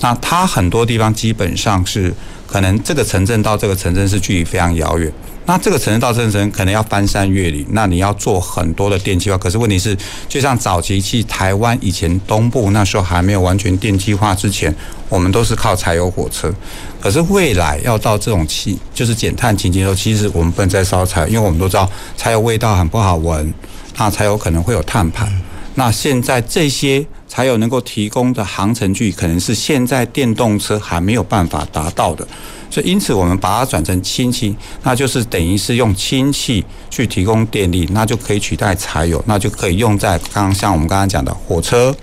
[0.00, 2.12] 那它很多地方基本上是
[2.46, 5.12] 可能这个城镇到这个城镇是距离非常遥远，
[5.46, 9.36] 那这个城市到这个城可能要翻山越岭，那你要做很多的电气化。
[9.36, 9.96] 可是问题是，
[10.28, 14.72] 就像早期去台湾以前东部那时候还没有完全电气化之前，
[15.08, 16.54] 我们都是靠柴油火车。
[17.00, 23.52] 可是未来要到这种气就是减碳情境的时候，其实我们不能再烧柴，因为我们都知道柴油味道很不好闻，
[23.96, 25.26] 那柴油可能会有碳排。
[25.74, 32.26] 那现在这些才有能够提供的航程距，可能是现在电动车还没有办法达到的。
[32.70, 34.54] 所以，因此我们把它转成氢气，
[34.84, 41.94] 那就是等于是用氢气去提供电力，那就可以取代柴油，那就可以用在刚刚像我们刚刚讲的火车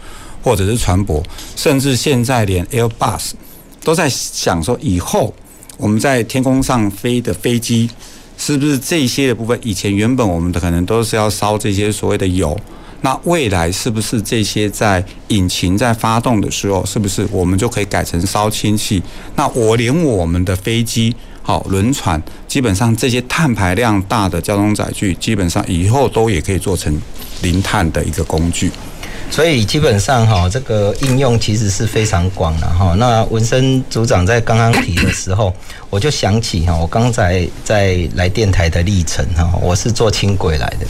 [0.43, 1.23] 或者是船舶，
[1.55, 3.31] 甚至现在连 Airbus
[3.81, 5.33] 都在想说，以后
[5.77, 7.89] 我们在天空上飞的飞机，
[8.37, 12.59] 是不是这些的部分，以前原本我们的可能都是要烧这些所谓的油。
[13.01, 19.01] 那未来是不是这些在引擎在发动的时候，是不是我们就可以改成烧氢气？
[19.35, 26.99] 那我连我们的飞机、好轮船，基本上这些碳排量大的交通载具，基本上以后都也可以做成
[27.41, 28.71] 零碳的一个工具。
[29.29, 32.95] 所以基本上哈，这个应用其实是非常广的哈。
[32.97, 35.53] 那文生组长在刚刚提的时候，
[35.91, 40.87] 我就想起哈，我刚才在来电台的历程哈，我是坐轻轨来的。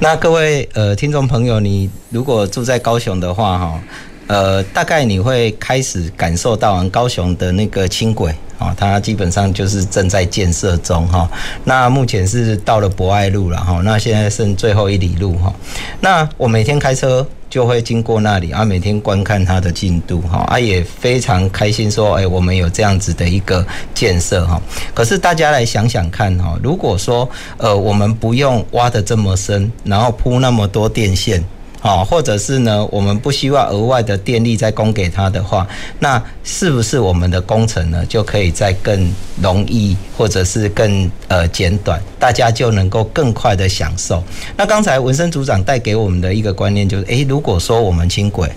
[0.00, 3.80] 那各位呃听众朋友，你如果住在高雄的话哈，
[4.26, 11.30] 呃，大概你会开始感受到高雄的那个轻轨啊，它基本上就是正在建设中哈。
[11.62, 15.54] 那目前是到了博爱路了哈，那现在剩最后一里路哈。
[16.00, 17.24] 那我每天开车。
[17.56, 24.60] 就会经过那里啊，每天观看它的进度哈，啊也非常开心说，哎，我们有这样子的一个建设哈。
[24.92, 31.42] 可是大家来想想看哈，如果说呃我们不用挖的这么深，然后铺那么多电线。
[31.86, 35.64] 啊，或者是呢，我们不希望额外的电力再供给它的话，
[36.00, 44.20] 那是不是我们的工程呢就可以再更容易，或者是更呃简短，大家就能够更快的享受？
[44.56, 48.50] 那刚才文生组长带给我们的一个观念就是，诶，如果说我们轻轨。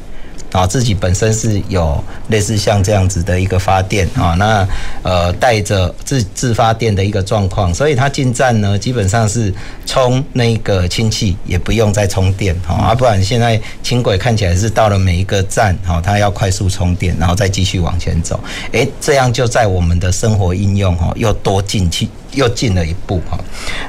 [0.52, 4.68] 啊，自己本身是有类似像这样子的一个发电啊，那
[5.04, 9.54] 呃带着自自发电的一个状况，所以它进站呢基本上是
[9.86, 18.40] 充那个氢气，也不用再充电啊，不然现在轻轨看起来是到了每一个站，哈，它要快速充电，然后再继续往前走，
[18.72, 23.38] 诶，这样就在我们的生活应用哈又多进去又进了一步哈，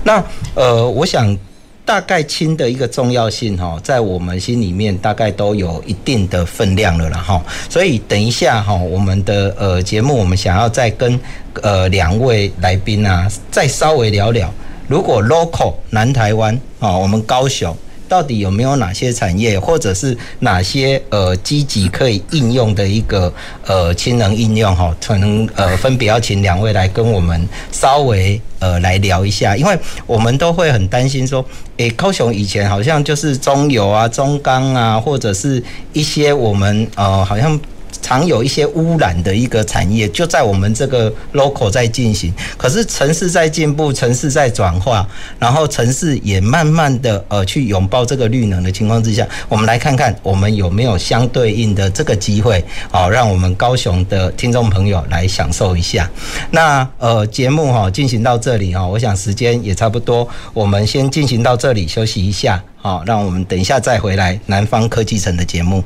[0.05, 0.23] 那
[0.55, 1.37] 呃我想。
[1.90, 11.18] 大概氢的一个重要性哈，在我们心里面大概都有一定的分量了了哈，所以等一下哈，我们的呃节目，我们想要再跟
[11.62, 14.48] 呃两位来宾啊，再稍微聊聊，
[14.87, 17.76] 如果 local 南台湾啊，我们高雄。
[18.11, 23.33] 到底有没有哪些产业，或者是哪些呃积极可以应用的一个
[23.64, 24.92] 呃氢能应用哈？
[25.01, 31.44] 可能呃分别要请两位来跟我们稍微呃来聊一下，因为我们都会很担心说，
[31.77, 37.59] 诶，高雄以前好像就是中油啊、中钢啊，或者是一些我们呃好像。
[38.11, 42.35] 常有一些污染的一个产业，就在我们这个 local 在进行。
[42.57, 45.07] 可是城市在进步，城市在转化，
[45.38, 56.11] 然后城市也慢慢的呃去拥抱这个绿能的情况之下，我们来看看我们有没有相对应的这个机会，好，让我们高雄的听众朋友来享受一下。
[56.51, 65.85] 那呃节目哈进行到这里哈，我想时间也差不多，我们先进行到这里休息一下，好，让我们等一下再回来南方科技城的节目。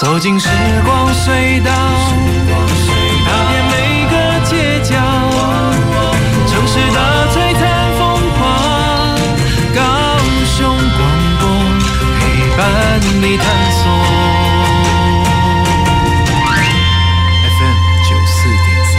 [0.00, 0.48] 走进时
[0.82, 1.70] 光隧道，
[3.26, 3.74] 踏遍每
[4.08, 4.16] 个
[4.48, 4.96] 街角，
[6.48, 7.62] 城市的璀璨
[7.98, 8.40] 风光，
[9.74, 9.78] 高
[10.56, 10.56] 雄
[10.96, 11.00] 广
[11.38, 11.42] 播
[12.18, 12.20] 陪
[12.56, 12.58] 伴
[13.20, 13.84] 你探索。
[17.58, 17.76] FM
[18.08, 18.96] 九四点三，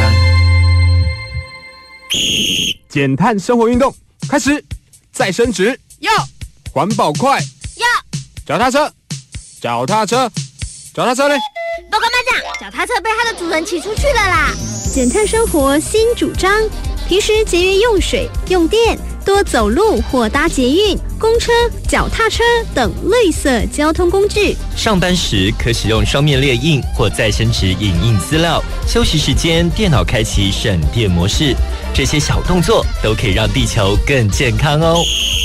[2.90, 3.92] 减碳生活运动
[4.30, 4.64] 开始，
[5.12, 6.12] 再生纸要，
[6.72, 7.42] 环保快。
[7.78, 7.88] 要，
[8.46, 8.94] 脚踏车，
[9.60, 10.32] 脚踏车。
[10.94, 11.36] 脚踏车嘞？
[11.90, 14.54] 报告班长，脚踏车被它的主人骑出去了啦！
[14.94, 16.52] 减碳生活新主张，
[17.08, 21.54] 平时节约用水用电，多走路或搭捷运、公车、
[21.88, 22.44] 脚踏车
[22.76, 24.58] 等绿色交通工具。
[24.76, 31.56] 上班时可使用双面列印或再生纸影印资料，休息时间电脑开启省电模式。
[31.94, 35.02] 这些小动作都可以让地球更健康哦！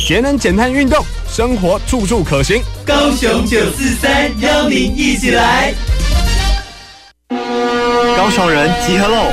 [0.06, 2.62] 节能减碳运动，生活处处可行。
[2.86, 5.74] 高雄九四三邀您一起来。
[8.16, 9.32] 高雄人集合喽！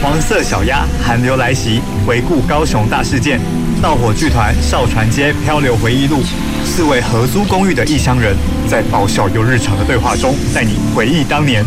[0.00, 3.40] 黄色小鸭寒流来袭，回顾高雄大事件。
[3.82, 6.22] 盗火剧团少船街漂流回忆录，
[6.64, 8.36] 四位合租公寓的异乡人，
[8.68, 11.64] 在爆笑又日常的对话中，带你回忆当年。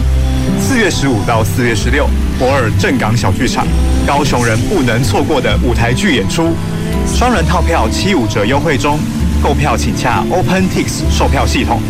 [0.58, 2.08] 四月十五到四月十六，
[2.40, 3.68] 博尔正港小剧场，
[4.08, 6.56] 高雄人不能错过的舞台剧演出，
[7.06, 9.00] 双人套票七五折优惠中，
[9.42, 11.82] 购票请洽 OpenTix 售票系统。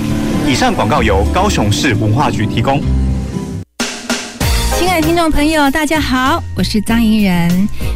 [0.47, 2.81] 以上广告由高雄市文化局提供。
[4.77, 7.49] 亲爱的听众朋友，大家好，我是张怡然。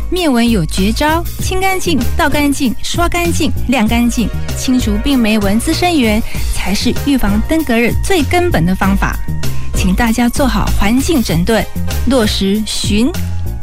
[0.09, 6.21] 灭蚊有绝招，清干净、倒干净、刷干净、晾干净，清除病媒蚊滋生源，
[6.53, 9.15] 才是预防登革热最根本的方法。
[9.73, 11.65] 请大家做好环境整顿，
[12.07, 13.09] 落实巡、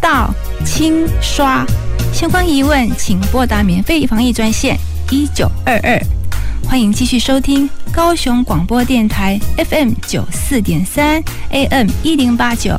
[0.01, 0.33] 到、
[0.65, 1.65] 清、刷。
[2.13, 4.77] 相关疑问，请拨打免费防疫专线
[5.11, 6.01] 一九二二。
[6.65, 12.79] 欢迎继续收听高雄广播电台 FM 九四点三 AM 一零八九。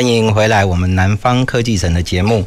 [0.00, 2.42] 欢迎回来，我们南方科技城的节目。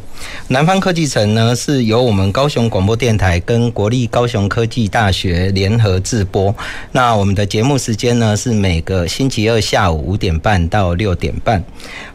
[0.47, 6.55] 南方科技城呢，是由我们高雄广播电台跟国立高雄科技大学联合制播。
[6.93, 11.63] 那我们的节目时间呢，是每个星期二下午五点半到六点半。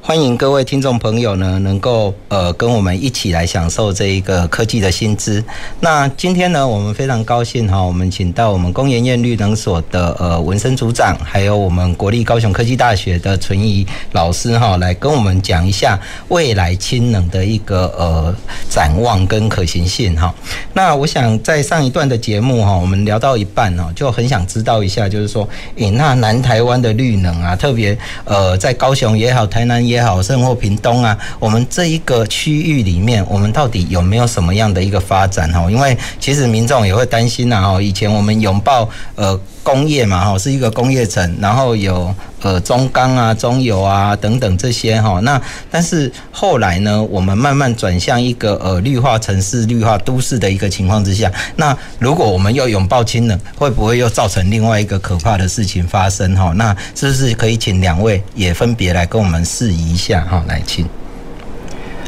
[0.00, 5.44] 欢迎各位听众朋友呢，能够呃跟我们一起来享受这一个科技的新知。
[5.78, 18.34] 那今天呢，我们非常高兴哈，我们请到我们工研院绿能所的呃文生组长，还有我们国立高雄科技大学的纯怡老师哈，来跟我们我们讲一下未来氢能的一个呃。
[18.70, 20.32] 展望跟可行性哈。
[20.74, 35.68] 那我想在上一段的节目哈，我们聊到一半哦，就很想知道一下，就是说，诶，那南台湾的绿能啊，特别呃，在高雄也好，台南也好，甚或屏东啊，我们这一个区域里面，我们到底有没有什么样的一个发展哈？
[35.70, 39.38] 因为其实民众也会担心呐哈，以前我们拥抱呃。
[39.68, 45.20] 工业嘛，哈，是一个工业城，然后有呃中钢啊、中油啊等等这些哈。
[45.20, 45.38] 那
[45.70, 56.50] 但是后来呢，我们慢慢转向一个呃绿化城市、绿化都市的一个情况之下，那如果我们要拥抱氢能，会不会又造成另外一个可怕的事情发生哈？
[56.56, 60.42] 那是不是可以请两位也分别来跟我们示一下哈？
[60.48, 60.86] 来，请。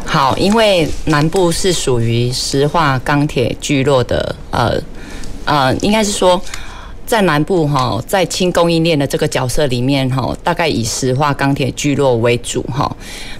[0.06, 4.80] 好，因为南部是属于石化钢铁聚落的，呃
[5.44, 6.42] 呃，应该是说。
[7.10, 12.88] 在南部哈，在轻供应链的这个角色里面哈，大概以石化钢铁聚落为主哈。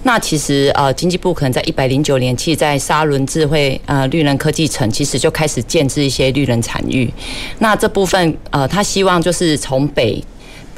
[0.02, 7.08] 那其实呃，经济部可能在一百零九年，其实在沙仑智慧呃绿能科技城，其实就开始建置一些绿能产域。
[7.60, 10.20] 那这部分呃，他希望就是从北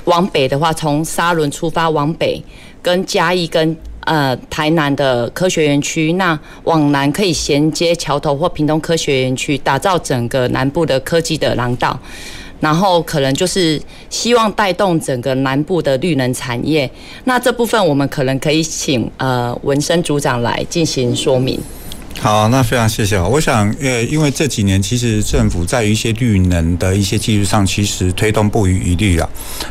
[0.04, 2.42] 往北的话，从沙仑出发往北，
[2.82, 11.98] 跟嘉义跟呃台南的科学园区，那往南可以衔接桥头或屏东科学园区，打造整个南部的科技的廊道。
[12.62, 16.88] 然后可能就是希望带动整个南部的绿能产业，
[17.24, 21.60] 那这部分我们可能可以请呃文生组长来进行说明。
[22.22, 23.20] 好，那非常谢谢。
[23.20, 29.28] 我想，呃，因为这几年其实政府在于一些绿能的一些技术上，其实推动不遗余力了。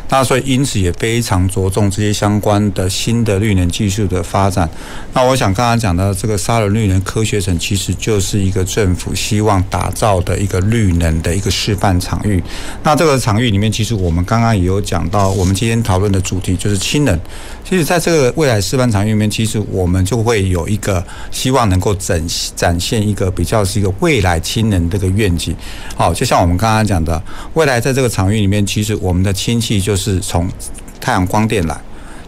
[0.09, 4.69] 那所以因此也非常着重这些相关的新的绿能技术的发展。
[5.13, 12.43] 那我想刚刚讲的这个沙仑绿能科学城，其实就是一个政府希望打造的一个绿能的一个示范场域。
[12.83, 17.17] 那这个场域里面，其实我们刚刚也有讲到，我们今天讨论的主题就是氢能。
[17.63, 22.21] 其实在这个未来示范场域里面，其实我们就会有一个希望能够整。
[22.55, 25.55] 展现一个比较是一个未来氢能这个愿景，
[25.95, 27.21] 好，就像我们刚刚讲的，
[27.53, 30.49] 未来在这个场域里面，其实我们的氢气就是从
[30.99, 31.79] 太阳光电来，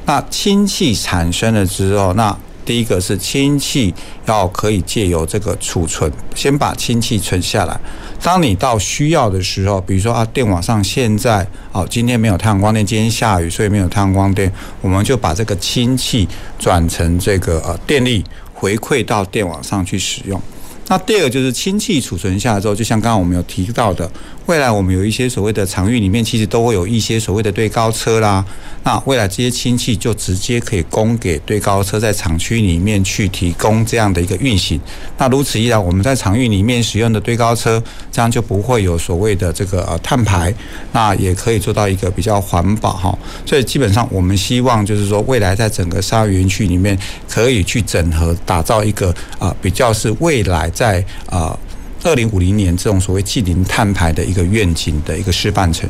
[0.05, 3.93] 那氢气产生了之后，那第一个是氢气
[4.25, 7.77] 要可以借由这个储存，先把氢气存下来，
[8.21, 14.49] 当你到需要的时候，比如说啊，电网上现在哦，今天没有太阳光电，今天下雨，所以没有太阳光电，
[14.79, 16.25] 我们就把这个氢气
[16.57, 18.23] 转成这个呃电力。
[18.63, 20.41] 回馈到电网上去使用。
[20.87, 24.09] 那第二个就是氢气储存下来之后，就像刚刚我们有提到的。
[24.45, 28.43] 未来我们有一些所谓的场域里面，其实都会有一些所谓的堆高车啦。
[28.83, 34.77] 那未来这些氢气就直接可以供给堆高车在厂区里面去提供这样的一个运行。
[35.17, 40.53] 那如此一来，我们在场域里面使用的堆高车，这样就不会有所谓的这个呃碳排，
[40.91, 43.17] 那也可以做到一个比较环保哈。
[43.45, 46.97] 所以基本上我们希望就是说，未来在整个沙园区里面
[47.29, 51.57] 可以去整合，打造一个啊比较是未来在啊。
[52.03, 55.89] 二零五零年这种所谓近零碳排的一个愿景的一个示范城。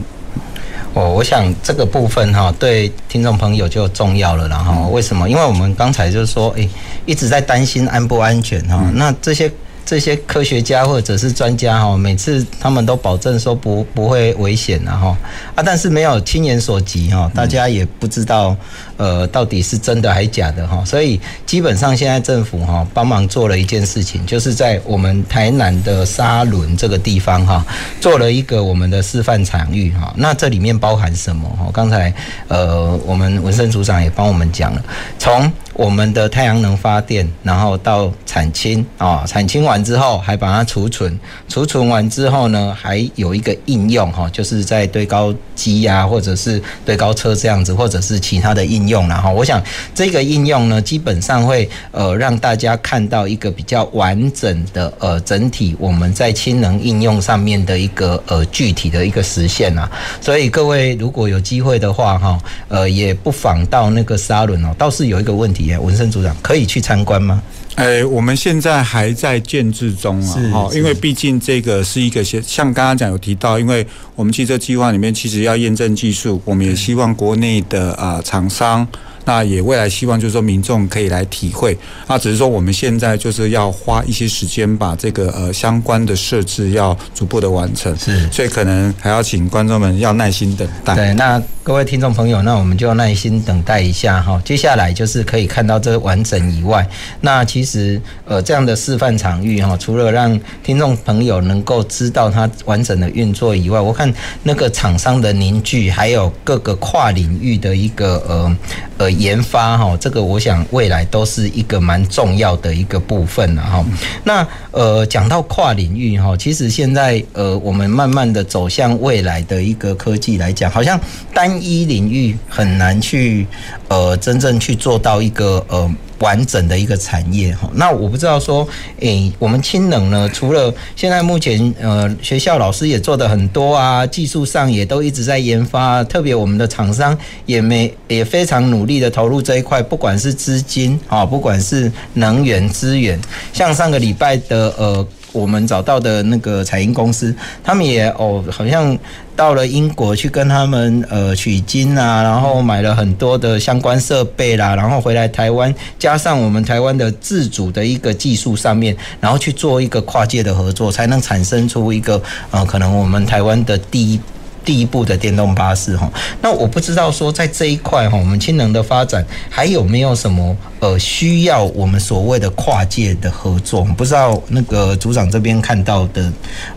[0.93, 5.27] 哦，我想这个部分哈，对听众朋友就重要了，然后为什么？
[5.27, 6.69] 因为我们刚才就是说，诶，
[7.07, 8.91] 一直在担心安不安全哈。
[8.93, 9.51] 那这些
[9.83, 15.17] 这些科学家或者是专家哈，每次他们都保证说不不会危险的哈
[15.55, 18.55] 啊，但是没有亲眼所及哈，大家也不知道
[18.97, 27.65] 呃到底是真的还是假的哈，所以基本上现在政府哈帮忙做了一件事情，就是在我们台南的沙仑这个地方哈
[28.01, 31.69] 做了一个我们的示范场域哈，那这里面包含什么哈？
[31.73, 32.13] 刚才
[32.47, 34.83] 呃我们文生组长也帮我们讲了，
[35.17, 41.17] 从我们的太阳能发电，然后到产氢啊，产氢完之后还把它储存，
[41.47, 49.29] 储存完之后呢，还有一个应用哈，就是在堆高机呀，或者是堆高车这样子，或者是其他的应用用了哈。
[49.29, 49.61] 我想
[49.95, 59.89] 这个应用呢，基本上会呃让大家看到一个比较完整的呃整体我们在氢能应用上面的一个呃具体的一个实现啊。
[60.21, 65.79] 所以各位如果有机会的话哈，呃也不妨到那个沙轮哦，倒是有一个问题耶。
[65.79, 67.41] 文生组长可以去参观吗？
[67.75, 78.87] 诶、欸，我们现在还在建制中啊，哈，因为毕竟这个是一个像像刚刚讲有提到，因为我们汽车计划里面其实要验证技术，我们也希望国内的啊厂商。
[79.25, 90.93] 那也未来希望就是说民众可以来体会，那只是说我们现在就是要花一些时间把这个呃相关的设置要逐步的完成，是，所以可能还要请观众们要耐心等待。
[90.95, 94.41] 对，那各位听众朋友，那我们就耐心等待一下哈。
[94.43, 96.85] 接下来就是可以看到这完整以外，
[97.21, 104.13] 那其实呃这样的示范场域哈，除了让听众朋友能够知道它完整的运作以外，我看
[104.43, 108.57] 那个厂商的凝聚，还有各个跨领域的一个呃
[108.97, 109.12] 呃。
[109.13, 113.85] 研发哈，这个我想未来都是一个蛮重要的一个部分了哈。
[114.23, 120.99] 那呃，讲到跨领域哈，其实现在呃，我们慢慢的走向未来的一个科技来讲，好像
[121.33, 123.47] 单一领域很难去
[123.87, 125.89] 呃真正去做到一个呃。
[126.19, 128.67] 完整的一个产业哈，那我不知道说，
[128.99, 143.19] 诶，我们氢能呢，除了现在目前呃学校老师也做的很多啊，技术上也都一直在研发，特别我们的厂商也没也非常努力的投入这一块，不管是资金啊，不管是能源资源，
[143.51, 145.05] 像上个礼拜的呃。
[145.33, 148.97] 我们找到的那个彩英公司，他们也哦，好像
[149.35, 162.21] 到了英国去跟他们呃取经啊，然后买了很多的相关设备啦，然后回来台湾，加上我们台湾的自主的一个技术上面，然后去做一个跨界的合作，才能产生出一个
[162.51, 164.19] 呃，可能我们台湾的第一。
[164.63, 166.11] 第一步的电动巴士哈，
[166.41, 173.83] 那我不知道说在这一块哈，我们氢能的发展还有没有什么呃需要我们所谓的跨界的合作？
[173.97, 176.31] 不知道那个组长这边看到的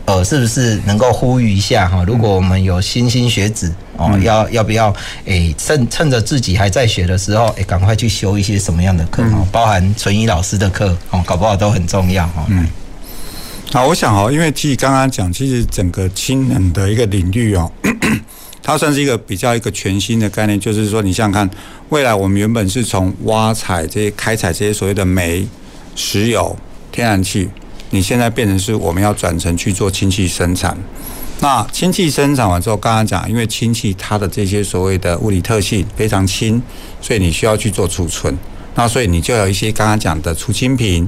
[0.05, 2.03] 呃，是不是能够呼吁一下哈？
[2.07, 12.45] 如果我们有新兴学子哦，要要不要诶趁趁着自己还在学的时候，诶赶快去修一些什么样的课哦，包含纯一老师的课哦，搞不好都很重要哈。
[12.49, 12.67] 嗯。
[13.73, 17.71] 啊，我想哦，因为其实刚刚讲，其实整个氢能的一个领域哦，
[18.63, 21.51] 它算是一个比较一个全新的概念，就是说，你想想看，
[21.91, 25.47] 未来我们原本是从挖采这些、开采这些所谓的煤、
[25.95, 26.57] 石油、
[26.91, 27.51] 天然气，
[27.91, 30.79] 你现在变成是我们要转成去做氢气生产。
[31.41, 36.63] 那氢气生产完之后，刚刚讲，因为氢气它的这些所谓的物理特性非常轻，
[37.03, 38.35] 所以你需要去做储存。
[38.77, 41.07] 那所以你就有一些刚刚讲的储氢瓶。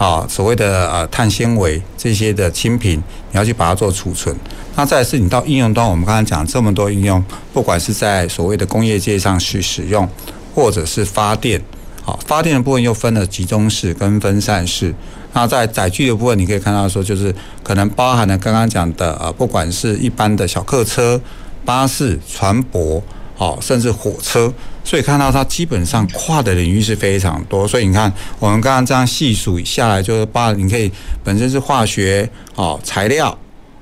[0.00, 2.96] 啊，所谓的呃碳纤维这些的氢瓶，
[3.32, 4.34] 你要去把它做储存。
[4.74, 7.22] 那再是你到应用端，我们刚才讲这么多应用，
[7.52, 10.08] 不管是在所谓的工业界上去使用，
[10.54, 11.62] 或者是发电。
[12.02, 14.94] 好，发电的部分又分了集中式跟分散式。
[15.34, 21.20] 那在载具的部分，你可以看到说，就是可能包含了刚刚讲的呃，不管是一般的小客车、
[21.66, 23.02] 巴士、船舶。
[23.36, 24.52] 好，甚至火车，
[24.82, 27.68] 所以看到它基本上跨的领域是非常多。
[27.68, 30.90] 所以你看，我们刚刚这样细数下来，就是把你可以
[31.22, 33.36] 本身是化学哦、材料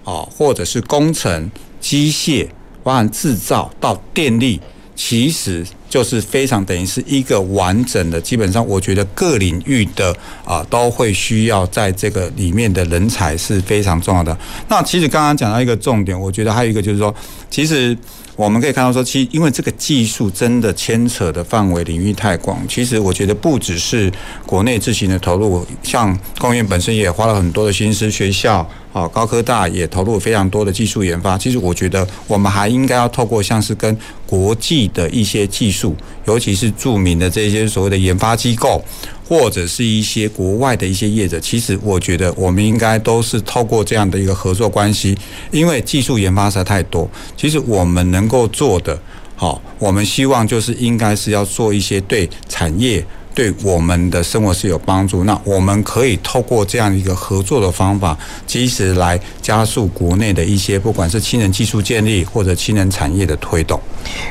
[0.04, 2.46] 哦，或者是工程、机械，
[2.82, 4.60] 包含制造到电力，
[4.94, 8.20] 其实就是非常等于是一个完整的。
[8.20, 14.36] 基本上，我觉得各领域的啊都会需要在这个里面的人才是非常重要的。
[14.68, 17.14] 那其实刚刚讲到一个重点，我觉得还有一个就是说，
[17.48, 17.96] 其实。
[18.38, 24.08] 我们可以看到说，其实因为这个技术真的牵扯的范围领域太广，其实我觉得不只是
[24.46, 28.64] 国内自行的投入，像工研院本身也花了很多的心思，学校
[28.98, 31.38] 啊高科大也投入非常多的技术研发。
[31.38, 33.96] 其实我觉得我们还应该要透过像是跟
[34.26, 35.94] 国际的一些技术，
[36.26, 38.82] 尤其是著名的这些所谓的研发机构。
[39.28, 45.14] 或者是一些国外的一些业者，其实我觉得我们应该都是透过这样的一个合作关系，
[45.50, 47.06] 因为技术研发实在太多。
[47.36, 48.98] 其实我们能够做的，
[49.36, 53.04] 好，我们希望就是应该是要做一些对产业、
[53.38, 55.22] 对我们的生活是有帮助。
[55.22, 58.18] 那我们可以透过这样一个合作的方法，
[58.48, 63.80] 其实来加速国内的一些不管是氢能技术建立或者氢能产业的推动。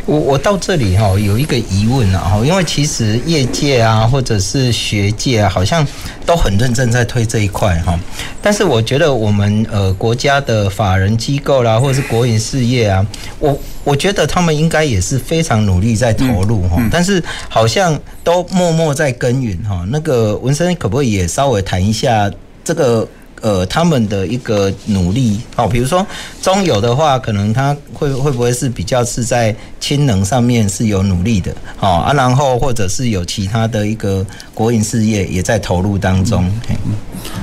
[0.05, 5.87] 我我到这里哈有一个疑问啊哈，因为其实业界啊或者是学界啊，好像
[6.25, 7.97] 都很认真在推这一块哈，
[8.41, 13.07] 但是我觉得我们呃国家的法人机构啦，或者是国营事业啊，
[13.39, 19.85] 我我觉得他们应该也是非常努力在投入哈，但是好像都默默在耕耘哈。
[19.89, 22.29] 那个文生可不可以也稍微谈一下
[22.65, 23.07] 这个？
[23.39, 26.03] 呃，他们的一个努力，哦，比如说
[26.41, 36.43] 中友的话，可能他会会不会是比较是在氢能上面是有努力的，哦啊，然后或者是有其他的一个国营事业也在投入当中。
[36.69, 36.75] 嗯、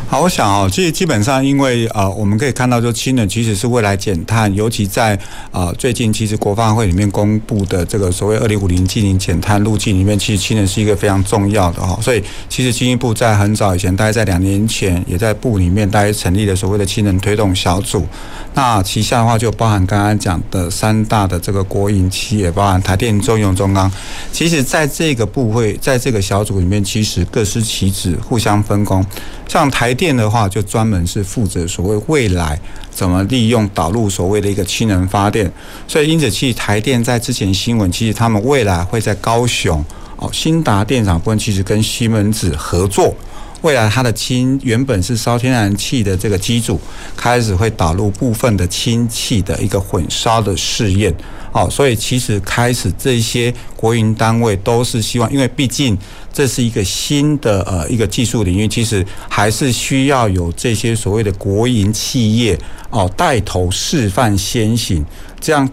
[0.09, 5.15] 好，我想哦，其实基本上，因为啊、呃，我们可以看到，就氢能其实是未来减碳，尤其在
[5.51, 11.99] 啊、呃、最近，其实国发会里面公布的这个所谓二零五零净零减碳路径里面，其实氢能是一个非常重要的哈。
[12.03, 15.85] 所以，其实经济部在很早以前，大概在两年前，也在部里面。
[15.95, 18.05] 大家成立了所谓的氢能推动小组，
[18.55, 23.91] 那旗下的话就包含刚刚讲的三大的这个国营企业，包含台电、中油、中钢。
[24.33, 29.05] 其实，在这个部会，在这个小组里面，其实各司其职，互相分工。
[29.47, 32.59] 像台电的话，就专门是负责所谓未来
[32.91, 35.53] 怎么利用导入所谓的一个氢能发电。
[35.87, 39.85] 所以，因此，其实台电在之前新闻，其实他们未来会在高雄
[40.17, 43.15] 哦，兴达电厂部分，其实跟西门子合作。
[43.65, 46.79] 未来它的氢原本是烧天然气的这个机组，
[47.17, 51.15] 开始会导入部分的氢气的一个混烧的试验，
[51.51, 55.97] 哦，所以其实开始这些国营单位都是希望，因为毕竟
[56.31, 62.59] 这是一个新的呃一个技术领域，其实还是需要有这些所谓的国营企业
[62.91, 65.03] 哦带头示范先行，
[65.41, 65.67] 这样。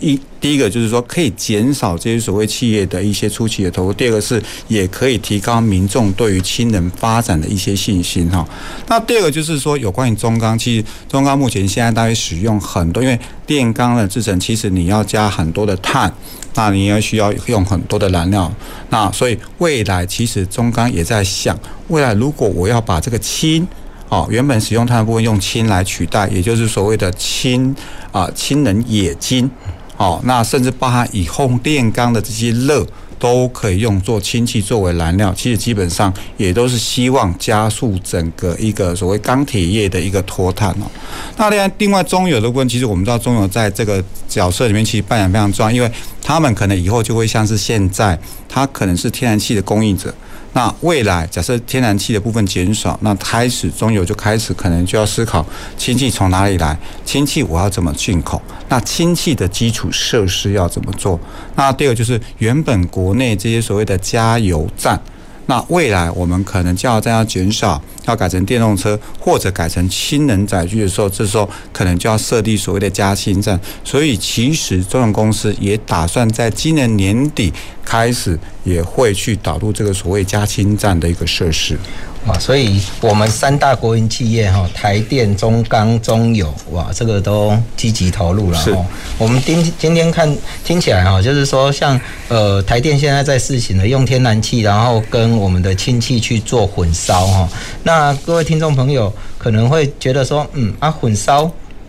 [0.00, 8.46] 一第一个就是说，可以减少这些所谓企业的一些初期的投入；第二个是也可以提高民众对于氢能发展的一些信心哈。
[8.88, 16.12] 那第二个就是说，有关于中钢，其实中钢目前现在大概使用很多，因为电钢的制成，其实你要加很多的碳，
[16.54, 18.52] 那你也需要用很多的燃料。
[18.90, 23.66] 那所以未来其实中钢也在想，未来如果我要把这个氢
[24.08, 27.74] 哦，原本使用碳的部分用氢来取代，也就是所谓的氢
[28.12, 29.50] 啊氢能冶金。
[29.96, 32.86] 哦，那甚至包含以后炼钢的这些热
[33.18, 40.90] 都可以用作氢气作为燃料，其实基本上也都是希望加速整个一个所谓钢铁业的一个脱碳哦。
[41.38, 45.90] 那另外，另外中油的部分，其实我们知道中油在这个角色里面其实扮演非常重要，因为
[46.22, 48.18] 他们可能以后就会像是现在，
[48.48, 50.14] 它可能是天然气的供应者。
[50.56, 55.44] 那未来假设天然气的部分减少，那开始中游就开始可能就要思考
[55.76, 58.40] 氢气从哪里来，氢气我要怎么进口？
[58.70, 61.20] 那氢气的基础设施要怎么做？
[61.56, 64.98] 那第二个就是原本国内这些所谓的加油站。
[65.46, 73.58] 那未来我们可能就要这样减少，要改成电动车或者改成氢能载具的时候，这时候可能就要设立所谓的加氢站。
[73.84, 77.52] 所以其实中油公司也打算在今年年底
[77.84, 81.78] 开始，也会去导入这个所谓加氢站的一个设施。
[82.26, 88.86] 哇，所以我们三大国营企业哈，台电、中钢、中油，哇，这个都积极投入了哈。
[89.16, 97.48] 我们今今天看听起来哈，就是说像呃台电现在在试行的用天然气，然后跟我们的氢气去做混烧哈。
[97.84, 101.48] 那各位听众朋友可能会觉得说，嗯啊混烧。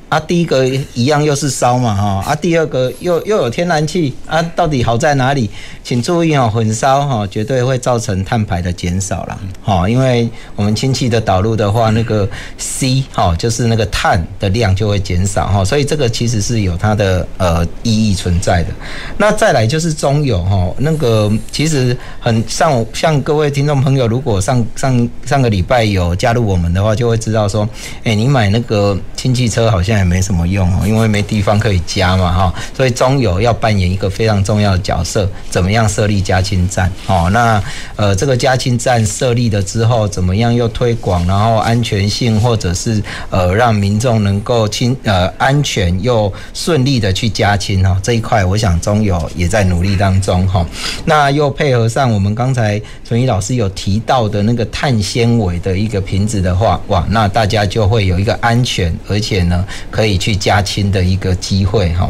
[0.10, 5.50] 啊，第一个一样又是烧嘛，哈，啊，第二个又又有天然气，啊，到底好在哪里？
[5.84, 12.28] 请注意哦，混烧哈，绝对会造成碳排的减少了，哈，因为我们氢气的导入的话，那个
[12.58, 18.70] C 哈，就是那个碳的量就会减少哈，所以这个其实是有它的呃意义存在的。
[19.18, 27.68] 那再来就是中油哈，那个其实很像像各位听众朋友，如果上上上个礼拜有加入我们的话，就会知道说，
[28.06, 29.97] 哎，你买那个氢气车好像。
[29.98, 37.30] 也没什么用哦，因为没地方可以加嘛哈，所以中油要扮演一个非常重要的角色，怎么样设立加氢站哦？
[37.32, 37.62] 那
[37.96, 50.66] 呃，这个加氢站设立了之后，怎么样又推广，然后安全性或者是呃让民众能够轻呃安全又顺利的去加氢哈，这一块我想中油也在努力当中哈。
[51.06, 59.66] 那又配合上我们刚才淳仪老师有提到的那个碳纤维的一个瓶子的话，哇，那大家就会有一个安全而且呢。
[59.90, 62.10] 可以去加氢的一个机会哈。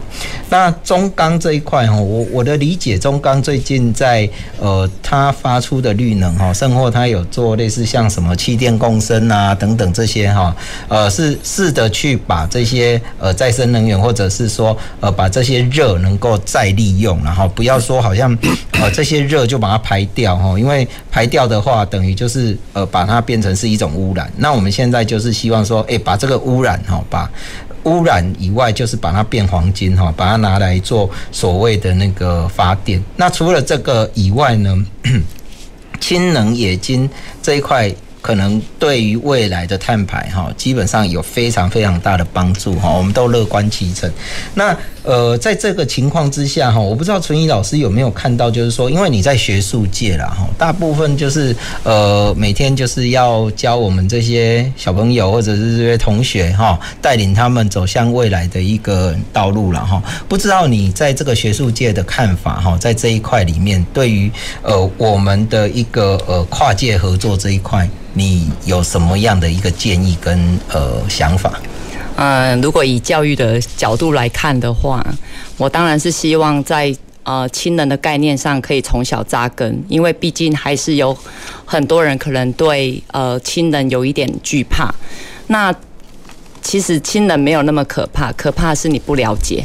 [0.50, 4.28] 那中钢这一块哈，我我的理解，中钢最近在
[4.60, 10.56] 呃，它发出的绿能哈，甚或它有做类似像什么气电共生啊等等这些哈，
[10.88, 18.36] 呃，是试着去把这些呃再生能源，或者是说呃把这些热能够再利用，然后不要说好像
[18.80, 24.32] 呃这些热就把它排掉哈，因为排掉的话等于就是呃把它变成是一种污染。
[24.38, 27.30] 那我们现在就是希望说，诶，把这个污染哈把。
[27.84, 33.04] 污染以外，就是把它变黄金哈，把它拿来做所谓的那个发电。
[33.16, 34.76] 那除了这个以外呢，
[36.00, 37.10] 氢能、冶金
[37.42, 37.94] 这一块。
[38.20, 44.12] 可能对于未来的碳排哈，基本上有非常非常大的帮助哈，我们都乐观其成。
[44.54, 44.76] 那
[45.08, 60.04] 呃，在这个情况之下哈，我不知道纯一老师有没有看到，就是说，因为你在学术界啦哈，大部分就是呃每天就是要教我们这些小朋友或者是这些同学哈，带领他们走向未来的一个道路了哈。
[60.28, 64.30] 不知道你在这个学术界的看法哈，在这一块里面，对于
[64.62, 67.90] 呃我们的一个呃跨界合作这一块。
[68.14, 71.54] 你有什么样的一个建议跟呃想法？
[72.20, 75.06] 嗯，如果以教育的角度来看的话，
[75.56, 76.92] 我当然是希望在
[77.22, 81.16] 呃亲人的概念上可以从小扎根，因为毕竟还是有
[81.64, 84.92] 很多人可能对呃亲人有一点惧怕。
[85.46, 85.72] 那
[86.64, 89.64] 其实亲人没有那么可怕，可怕是你不了解。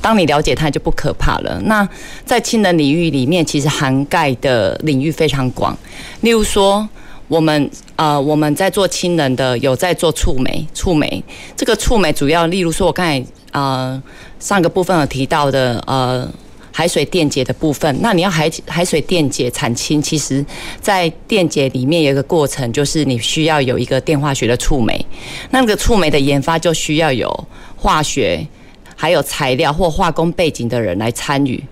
[0.00, 1.62] 当你了解他，就不可怕了。
[1.66, 1.88] 那
[2.26, 5.78] 在亲人领域里面，其实涵盖的领域非常广，
[6.22, 6.88] 例如说。
[7.28, 11.22] 我们呃，我们在做氢能的，有在做触媒，触媒。
[11.56, 14.02] 这个触媒主要，例如说，我刚才呃
[14.38, 16.28] 上个部分有提到的呃
[16.70, 20.44] 海水电解的部分，那你要海海水电解产氢，其实
[20.80, 25.04] 在电解里面有一个过程，就是你需要有一个电化学的触媒，
[25.50, 28.46] 那个触媒的研发就需要有化学
[28.94, 31.62] 还有材料或化工背景的人来参与。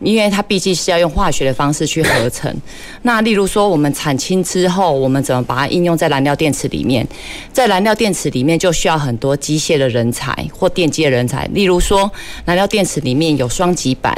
[0.00, 2.54] 因为它毕竟是要用化学的方式去合成。
[3.02, 7.06] 那例如说，我们产氢之后，我们怎么把它应用在燃料电池里面？
[7.52, 11.44] 在燃料电池里面就需要很多机械的人才或电机的人才。
[11.52, 12.10] 例如说，
[12.44, 14.16] 燃料电池里面有双极板，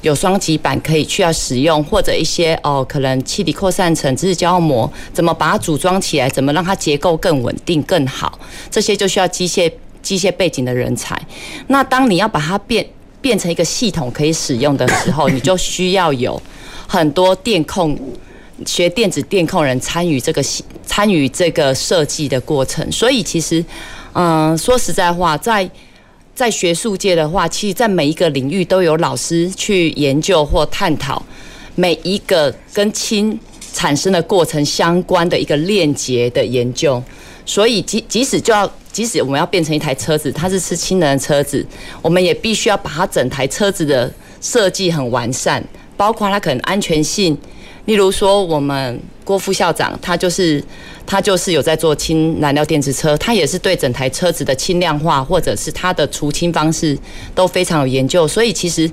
[0.00, 6.28] 有双极板可以去要使用，或者一些哦，可能气体扩散层、质子胶膜，怎么把它组装起来？
[6.30, 8.38] 怎么让它结构更稳定、更好？
[8.70, 9.70] 这些就需要机械
[10.00, 11.20] 机械背景的人才。
[11.66, 12.86] 那当你要把它变。
[13.22, 16.40] 变成一个系统可以使用的时候，你就需要有
[16.86, 17.98] 很多电控
[18.66, 20.44] 学电子电控人参与这个
[20.84, 22.90] 参与这个设计的过程。
[22.92, 23.64] 所以其实，
[24.12, 25.70] 嗯，说实在话，在
[26.34, 31.24] 在学术界的话，其实，在每一个领域都有老师去研究或探讨
[31.76, 33.38] 每一个跟氢
[33.72, 37.02] 产生的过程相关的一个链接的研究。
[37.46, 38.70] 所以即即使就要。
[38.92, 41.64] 即使我们要变成一台车子，它是吃氢能的车子，
[42.02, 45.64] 我们也必须要把它整台车子的设计很完善，
[45.96, 47.36] 包括它可能安全性。
[47.86, 50.62] 例如说，我们郭副校长他就是
[51.06, 56.96] 他就是有在做氢燃料电池车，他也是对整台车子的轻量化或者是它的除氢方式
[57.34, 58.28] 都非常有研究。
[58.28, 58.88] 所以其实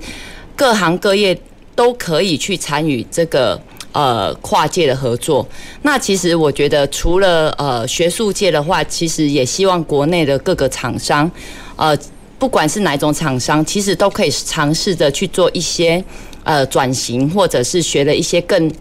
[0.56, 1.40] 各行各业
[1.76, 3.62] 都可以去参与这个。
[3.92, 5.48] 呃，跨界的合作。
[5.82, 11.30] 那其实我觉得，除了呃学术界的话，其实也希望国内的各个厂商，
[11.76, 11.98] 呃，
[12.38, 16.04] 不管是哪种厂商，其实都可以尝试着去做一些
[16.44, 18.72] 呃转型，或者是学了一些更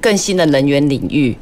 [0.00, 1.34] 更新的能源领域，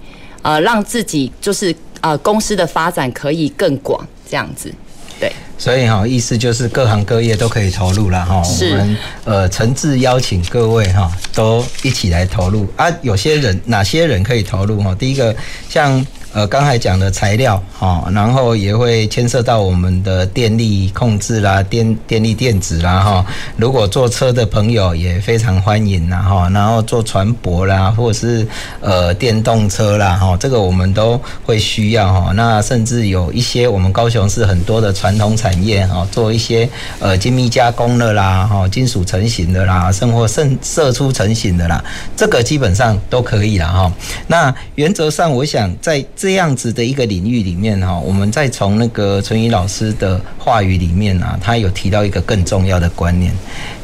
[0.43, 4.73] 呃，让自己就是呃公司的发展可以更广，这样子。
[5.19, 8.43] 对，所以哈，意思就是各行各业都可以投入了哈。
[8.43, 12.87] 我们呃诚挚邀请各位哈，都一起来投入啊。
[13.03, 14.95] 有些人哪些人可以投入哈？
[14.95, 15.35] 第一个
[15.69, 16.07] 像。
[16.37, 23.25] 呃，刚才讲的材料哈，然后也会牵涉到我们的电力控制啦，电电力电子啦哈。
[23.57, 28.47] 如果坐车的朋友也非常欢迎啦哈，然后坐船舶啦，或者是
[28.83, 32.33] 呃电动车啦哈，这个我们都会需要哈。
[32.35, 36.69] 那甚至有一些我们高雄市很多的传统产业哈，做一些
[36.99, 41.83] 呃精密加工的啦哈，金属成型的啦，甚或甚射出成型的啦，
[42.15, 43.91] 这个基本上都可以了哈。
[44.27, 53.33] 那原则上，我想在这样子的一个领域里面哈，我们再从那个纯仪老师的话语里面啊，他有提到一个更重要的观念，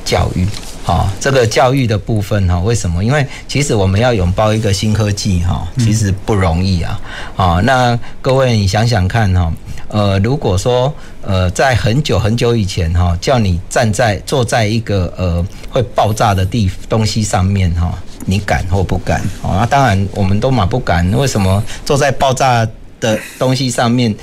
[0.04, 0.44] 教育。
[0.82, 3.04] 好，这个教育的部分哈，为什么？
[3.04, 7.00] 因为其实我们要拥抱一个新科技哈，其实不容易啊。
[7.36, 9.52] 啊，那各位你想想看哈，
[9.86, 10.92] 呃，如果说
[11.24, 17.96] 呃，在很久很久以前哈，叫你站在坐在一个呃会爆炸的地东西上面哈。
[18.26, 19.20] 你敢或不敢？
[19.42, 21.10] 哦，当然，我们都嘛不敢。
[21.12, 22.66] 为什么坐在爆炸
[23.00, 24.14] 的东西上面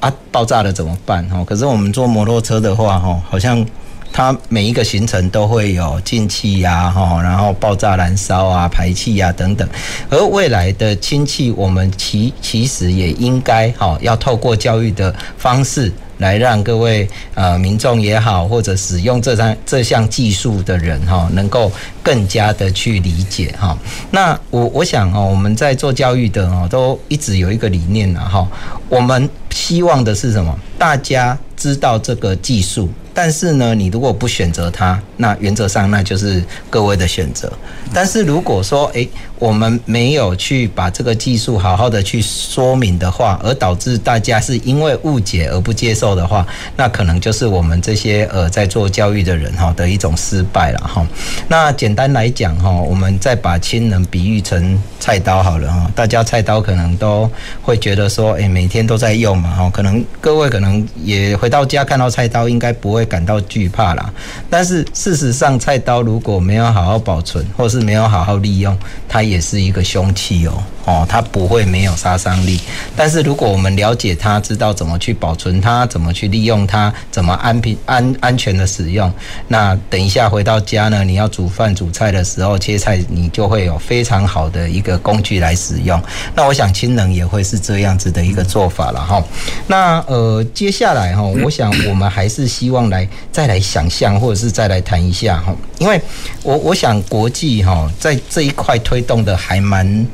[0.00, 1.26] 啊，爆炸了怎么办？
[1.28, 3.64] 哈，可是我们坐摩托车的话，哈，好像
[4.12, 9.68] 它每一个行程都会有进气呀，哈，然后爆炸燃烧啊，排气呀等等。
[10.08, 15.92] 而未来的氢气，我们其其实也应该哈，要透过教育的方式。
[16.20, 21.70] 来让各位呃民众也好，或者使用这项这项技术的人哈，能够
[22.02, 23.76] 更加的去理解哈。
[24.12, 28.46] 那我我想哦，我们在做教育的哦，都一直有一个理念呐哈，
[28.88, 30.56] 我们希望的是什么？
[30.78, 32.88] 大家知道这个技术。
[33.12, 37.52] 但是呢，你如果不选择它，那原则上那就是各位的选择。
[37.92, 39.06] 但是如果说，诶、
[39.36, 46.46] 我们没有去把这个技术好好的去说明的话，而导致大家是因为误解而不接受的话，
[46.76, 51.06] 那可能就是我们这些呃在做教育的人哈的一种失败了哈。
[51.48, 57.30] 那简单来讲哈，我们再把亲人比喻成菜刀好了哈，大家菜刀可能都
[57.62, 62.90] 会觉得说，诶、每天都在用嘛哈，可能各位可能也回到家看到菜刀，应该不。
[62.90, 64.12] 会感到惧怕啦，
[64.50, 68.76] 但是事实上，菜刀如果没有好好保存，或是没有好好利用，
[69.08, 70.60] 它也是一个凶器哦。
[70.90, 72.58] 哦，它不会没有杀伤力。
[72.96, 79.12] 但是如果我们了解它，知道怎么去保存它，怎么去利用它，怎么安平安安全的使用，
[79.46, 86.02] 那等一下回到家呢，你要煮饭煮菜的时候，切菜你就会有非常好的一个工具来使用。
[86.34, 89.22] 那我想氢能也会是这样子的一个做法了哈。
[89.68, 96.00] 那呃，接下来哈， 我想我们还是希望来再来想象，或者是再来谈一下哈，因为
[96.42, 100.04] 我我想国际哈在这一块推动的还蛮。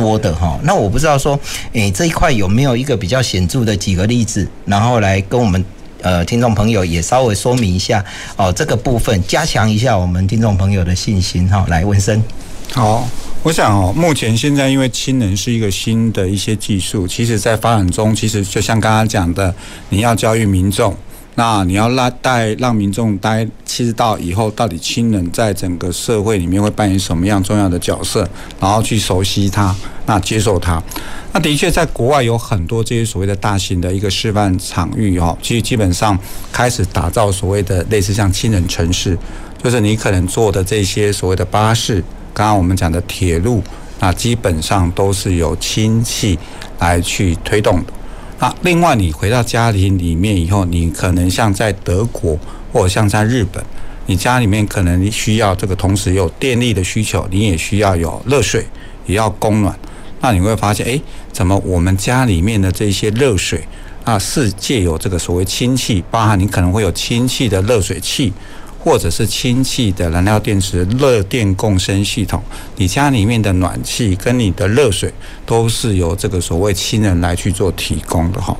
[0.00, 1.38] 多的哈，那我不知道说，
[1.72, 5.62] 诶，这一块有没有一个比较显著的几个例子，然后来跟我们
[6.00, 8.04] 呃听众朋友也稍微说明一下
[8.36, 11.64] 哦，这个部分加强一下我们听众朋友的信心哈。
[11.68, 12.22] 来，文生，
[12.72, 13.06] 好，
[13.42, 19.54] 我想哦，目前现在因为氢能是一个新的一些技术，其实在发展中，其实就像刚刚讲的，
[19.90, 20.96] 你要教育民众。
[21.40, 28.28] 那你要让带让民众待知道以后到底氢能在整个社会里面会扮演什么样重要的角色，
[28.60, 29.74] 然后去熟悉它，
[30.04, 30.82] 那接受它。
[31.32, 36.18] 那的确在国外有很多这些所谓的大型的一个示范场域哦，其实基本上
[36.52, 39.16] 开始打造所谓的类似像氢能城市，
[39.64, 43.62] 就是你可能坐的这些所谓的巴士，刚刚我们讲的铁路，
[43.98, 46.38] 那基本上都是由氢气
[46.80, 47.92] 来去推动的。
[48.40, 52.38] 那另外，你回到家庭里面以后，你可能像在德国
[52.72, 53.62] 或者像在日本，
[54.06, 58.66] 你家里面可能需要这个同时有电力的需求，你也需要有热水，
[59.04, 59.78] 也要供暖。
[60.22, 63.62] 那你会发现，诶，怎么我们家里面的这些热水
[64.04, 68.32] 啊，是借由这个所谓氢气，包含你可能会有氢气的热水器。
[68.82, 72.42] 或者是氢气的燃料电池热电共生系统，
[72.76, 75.12] 你家里面的暖气跟你的热水
[75.44, 78.56] 都是由这个所谓氢能来去做提供的哈。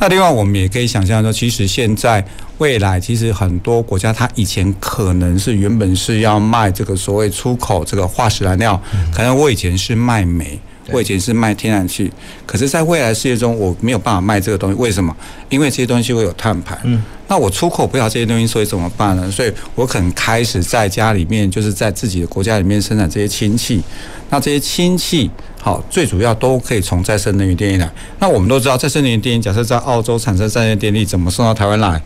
[0.00, 8.80] 那另外我们也可以想象说，其实现在未来其实很多国家它以前可能是原本是要卖这个所谓出口这个化石燃料，
[9.14, 10.58] 可能我以前是卖煤。
[10.90, 12.10] 我以前是卖天然气，
[12.46, 14.78] 可是，在未来世界中，我没有办法卖这个东西。
[14.78, 15.14] 为什么？
[15.48, 16.78] 因为这些东西会有碳排。
[16.84, 19.30] 嗯，那我出口不了这些东西，所以怎么办呢？
[19.30, 23.82] 所以我可能开始在家里面，就是在自己的国家里面生产这些氢气。
[24.30, 25.30] 那这些氢气，
[25.60, 27.90] 好，最主要都可以从再生能源电力来。
[28.18, 32.00] 那我们都知道，再生能源电力，假设在澳洲产生再生电力，怎么送到台湾来？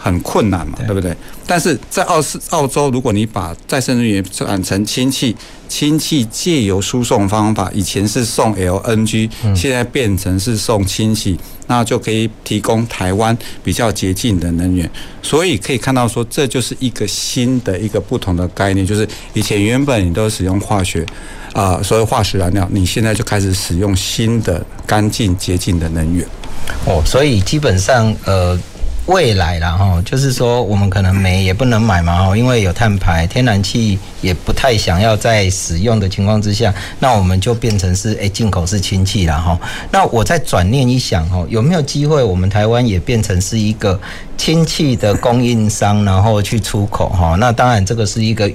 [0.00, 1.14] 很困难嘛，对，不对？
[1.44, 5.34] 但是在澳是澳洲，如果你把再生能源转成氢气，
[5.68, 11.36] 氢气借由输送方法，以前是送 LNG，现在变成是送氢气，
[11.66, 14.88] 那就可以提供台湾比较洁净的能源。
[15.20, 21.04] 所以可以看到说，这就是一个新的一个不同的概念，就是以前原本你都使用化学
[21.52, 26.24] 啊、呃，所谓化石燃料，你现在就开始使用新的干净洁净的能源。
[26.86, 28.56] 哦，所以基本上呃。
[29.08, 39.58] 未来啦哈，就是说我们可能煤也不能买嘛哦，因为有碳排，天然气也不太想要在使用的情况之下，那我们就变成是诶进口是氢气了哈。
[39.90, 43.98] 那我再转念一想哦，有没有机会我们台湾也变成是一个
[44.38, 47.36] 氢气的供应商，然后去出口哈？
[47.40, 48.48] 那当然这个是一个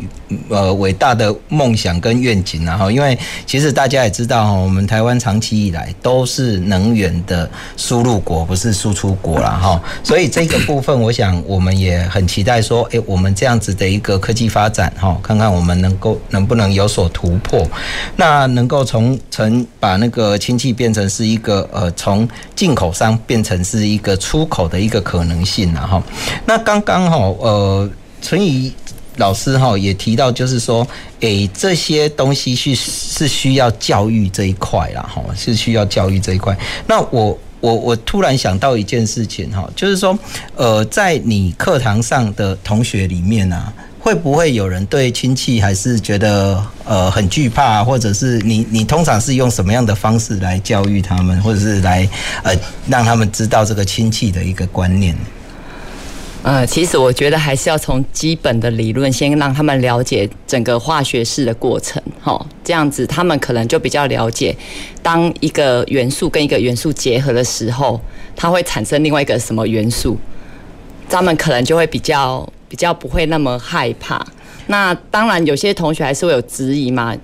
[0.48, 10.48] 呃伟大的梦想跟愿景然后，因为其实大家也知道哈，我们台湾长期以来都是能源的输入国，不是输出国了哈，所以这。
[10.54, 17.68] 个部分，我想我们也很期待说，诶，我们这样子的一个科技发展，哈，看看我们能够能不能有所突破，
[18.16, 26.02] 那能够从从把那个氢气变成是一个呃，从进口商变成是一个出口的一个可能性了哈。
[26.46, 27.90] 那刚刚哈，呃，
[28.22, 28.74] 淳怡
[29.18, 30.88] 老师哈也提到，就是说，
[31.20, 36.58] 诶，这些东西是是需要教育这一块啦，哈，是需要教育这一块。
[36.88, 37.38] 那我。
[37.64, 40.20] 我我突然想到一件事情哈，就是说，
[40.58, 43.72] 呃，在你课堂上的同学里面啊，
[44.02, 52.06] 会不会有人对亲戚还是觉得呃很惧怕，或者是你你通常是用什么样的方式来教育他们，或者是来
[52.44, 52.54] 呃
[52.90, 55.16] 让他们知道这个亲戚的一个观念？
[56.44, 64.54] 呃，其实我觉得还是要从基本的理论先让他们了解整个化学式的过程，齁，这样子他们可能就比较了解，
[65.02, 67.98] 当一个元素跟一个元素结合的时候，
[68.36, 70.18] 它会产生另外一个什么元素，
[71.10, 74.22] 他们可能就会比较比较不会那么害怕。
[74.68, 77.16] 那当然有些同学还是会有质疑嘛，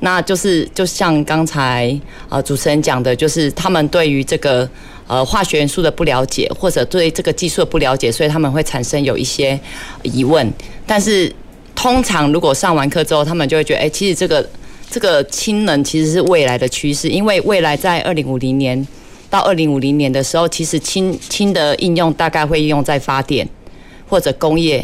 [0.00, 1.94] 那就是就像刚才
[2.30, 4.66] 呃主持人讲的，就是他们对于这个。
[5.12, 9.60] 呃，化学元素的不了解，或者对这个技术的不了解，所以他们会产生有一些
[10.02, 10.50] 疑问。
[10.86, 11.30] 但是
[11.74, 14.48] 通常如果上完课之后，他们就会觉得，哎，其实这个
[14.90, 18.88] 这个氢能其实是未来的趋势，因为未来在二零五零年
[19.28, 23.46] 到二零五零年的时候，其实氢氢的应用大概会应用在发电
[24.08, 24.82] 或者工业。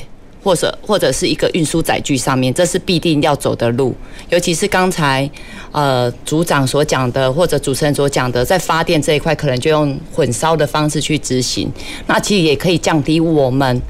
[0.48, 3.94] 或者或者是一个运输载具上面，这是必定要走的路。
[4.30, 5.30] 尤其是刚才
[5.72, 11.70] 呃组长所讲的，或者主持人所讲的，在发电这一块，可能就用混烧的方式去执行。
[12.06, 13.82] 那其实也可以降低我们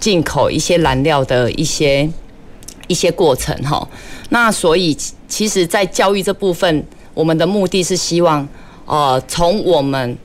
[0.00, 2.08] 进口一些燃料的一些
[2.86, 3.86] 一些过程哈。
[4.30, 4.96] 那所以
[5.28, 6.82] 其实，在教育这部分，
[7.12, 8.48] 我们的目的是希望
[8.86, 10.16] 呃从我们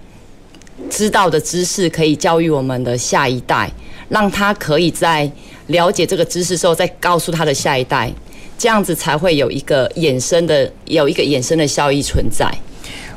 [0.90, 3.70] 知道的知识，可以教育我们的下一代，
[4.08, 5.30] 让他可以在。
[5.68, 8.12] 了解这个知识之后，再告诉他的下一代，
[8.58, 12.52] 这样子才会有一个衍生的，有一个衍生的效益存在。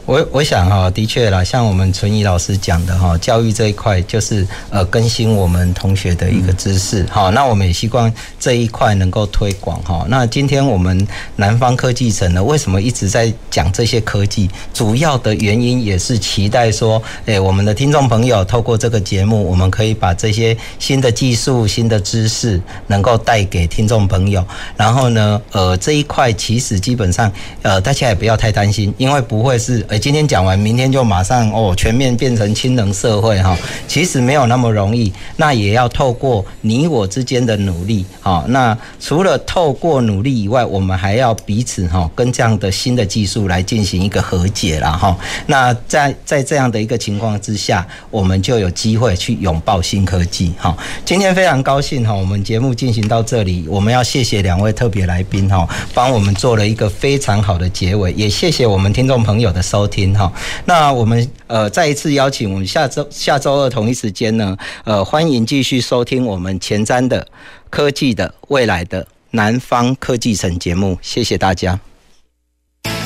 [0.07, 7.29] 我我想哈，的确啦，像我们淳怡老师讲的哈，教育这一块就是呃更新我们同学的一个知识哈。
[7.31, 10.07] 那我们也希望这一块能够推广哈。
[10.09, 11.05] 那今天我们
[11.35, 14.49] 南方科技城呢，为什么一直在讲这些科技？
[14.73, 24.47] 主要的原因也是期待说，诶，我们的听众朋友透过这个节目，我们可以把这些新的技术、新的知识能够带给听众朋友。
[24.77, 27.29] 然后呢，呃，这一块其实基本上
[27.63, 29.85] 呃大家也不要太担心，因为不会是。
[29.99, 33.57] 今天讲完，明天就马上哦，全面变成氢能社会哈。
[33.89, 38.45] 其实没有那么容易，那也要透过你我之间的努力哈。
[38.49, 45.17] 那除了透过努力以外，我们还要彼此哈，跟这样的新的技术来进行一个和解了哈。
[45.47, 50.77] 那在在这样的一个情况之下，我们就有机会去拥抱新科技哈。
[51.05, 59.97] 今天非常高兴哈，我们节目进行到这里，我们要谢谢两位特别来宾哈，帮我们做了一个非常好的结尾，也谢谢我们听众朋友的收收。
[59.97, 60.30] 听哈，
[60.66, 67.26] 那我们呃再一次邀请我们下周下周二同一时间呢，呃欢迎继续收听我们前瞻的
[67.70, 71.78] 科技的未来的南方科技城节目，谢谢大家。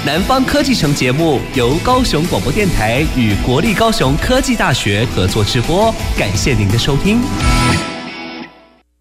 [0.04, 7.20] 南方科技城节目由高雄广播电台与国立高雄科技大学合作直播，感谢您的收听。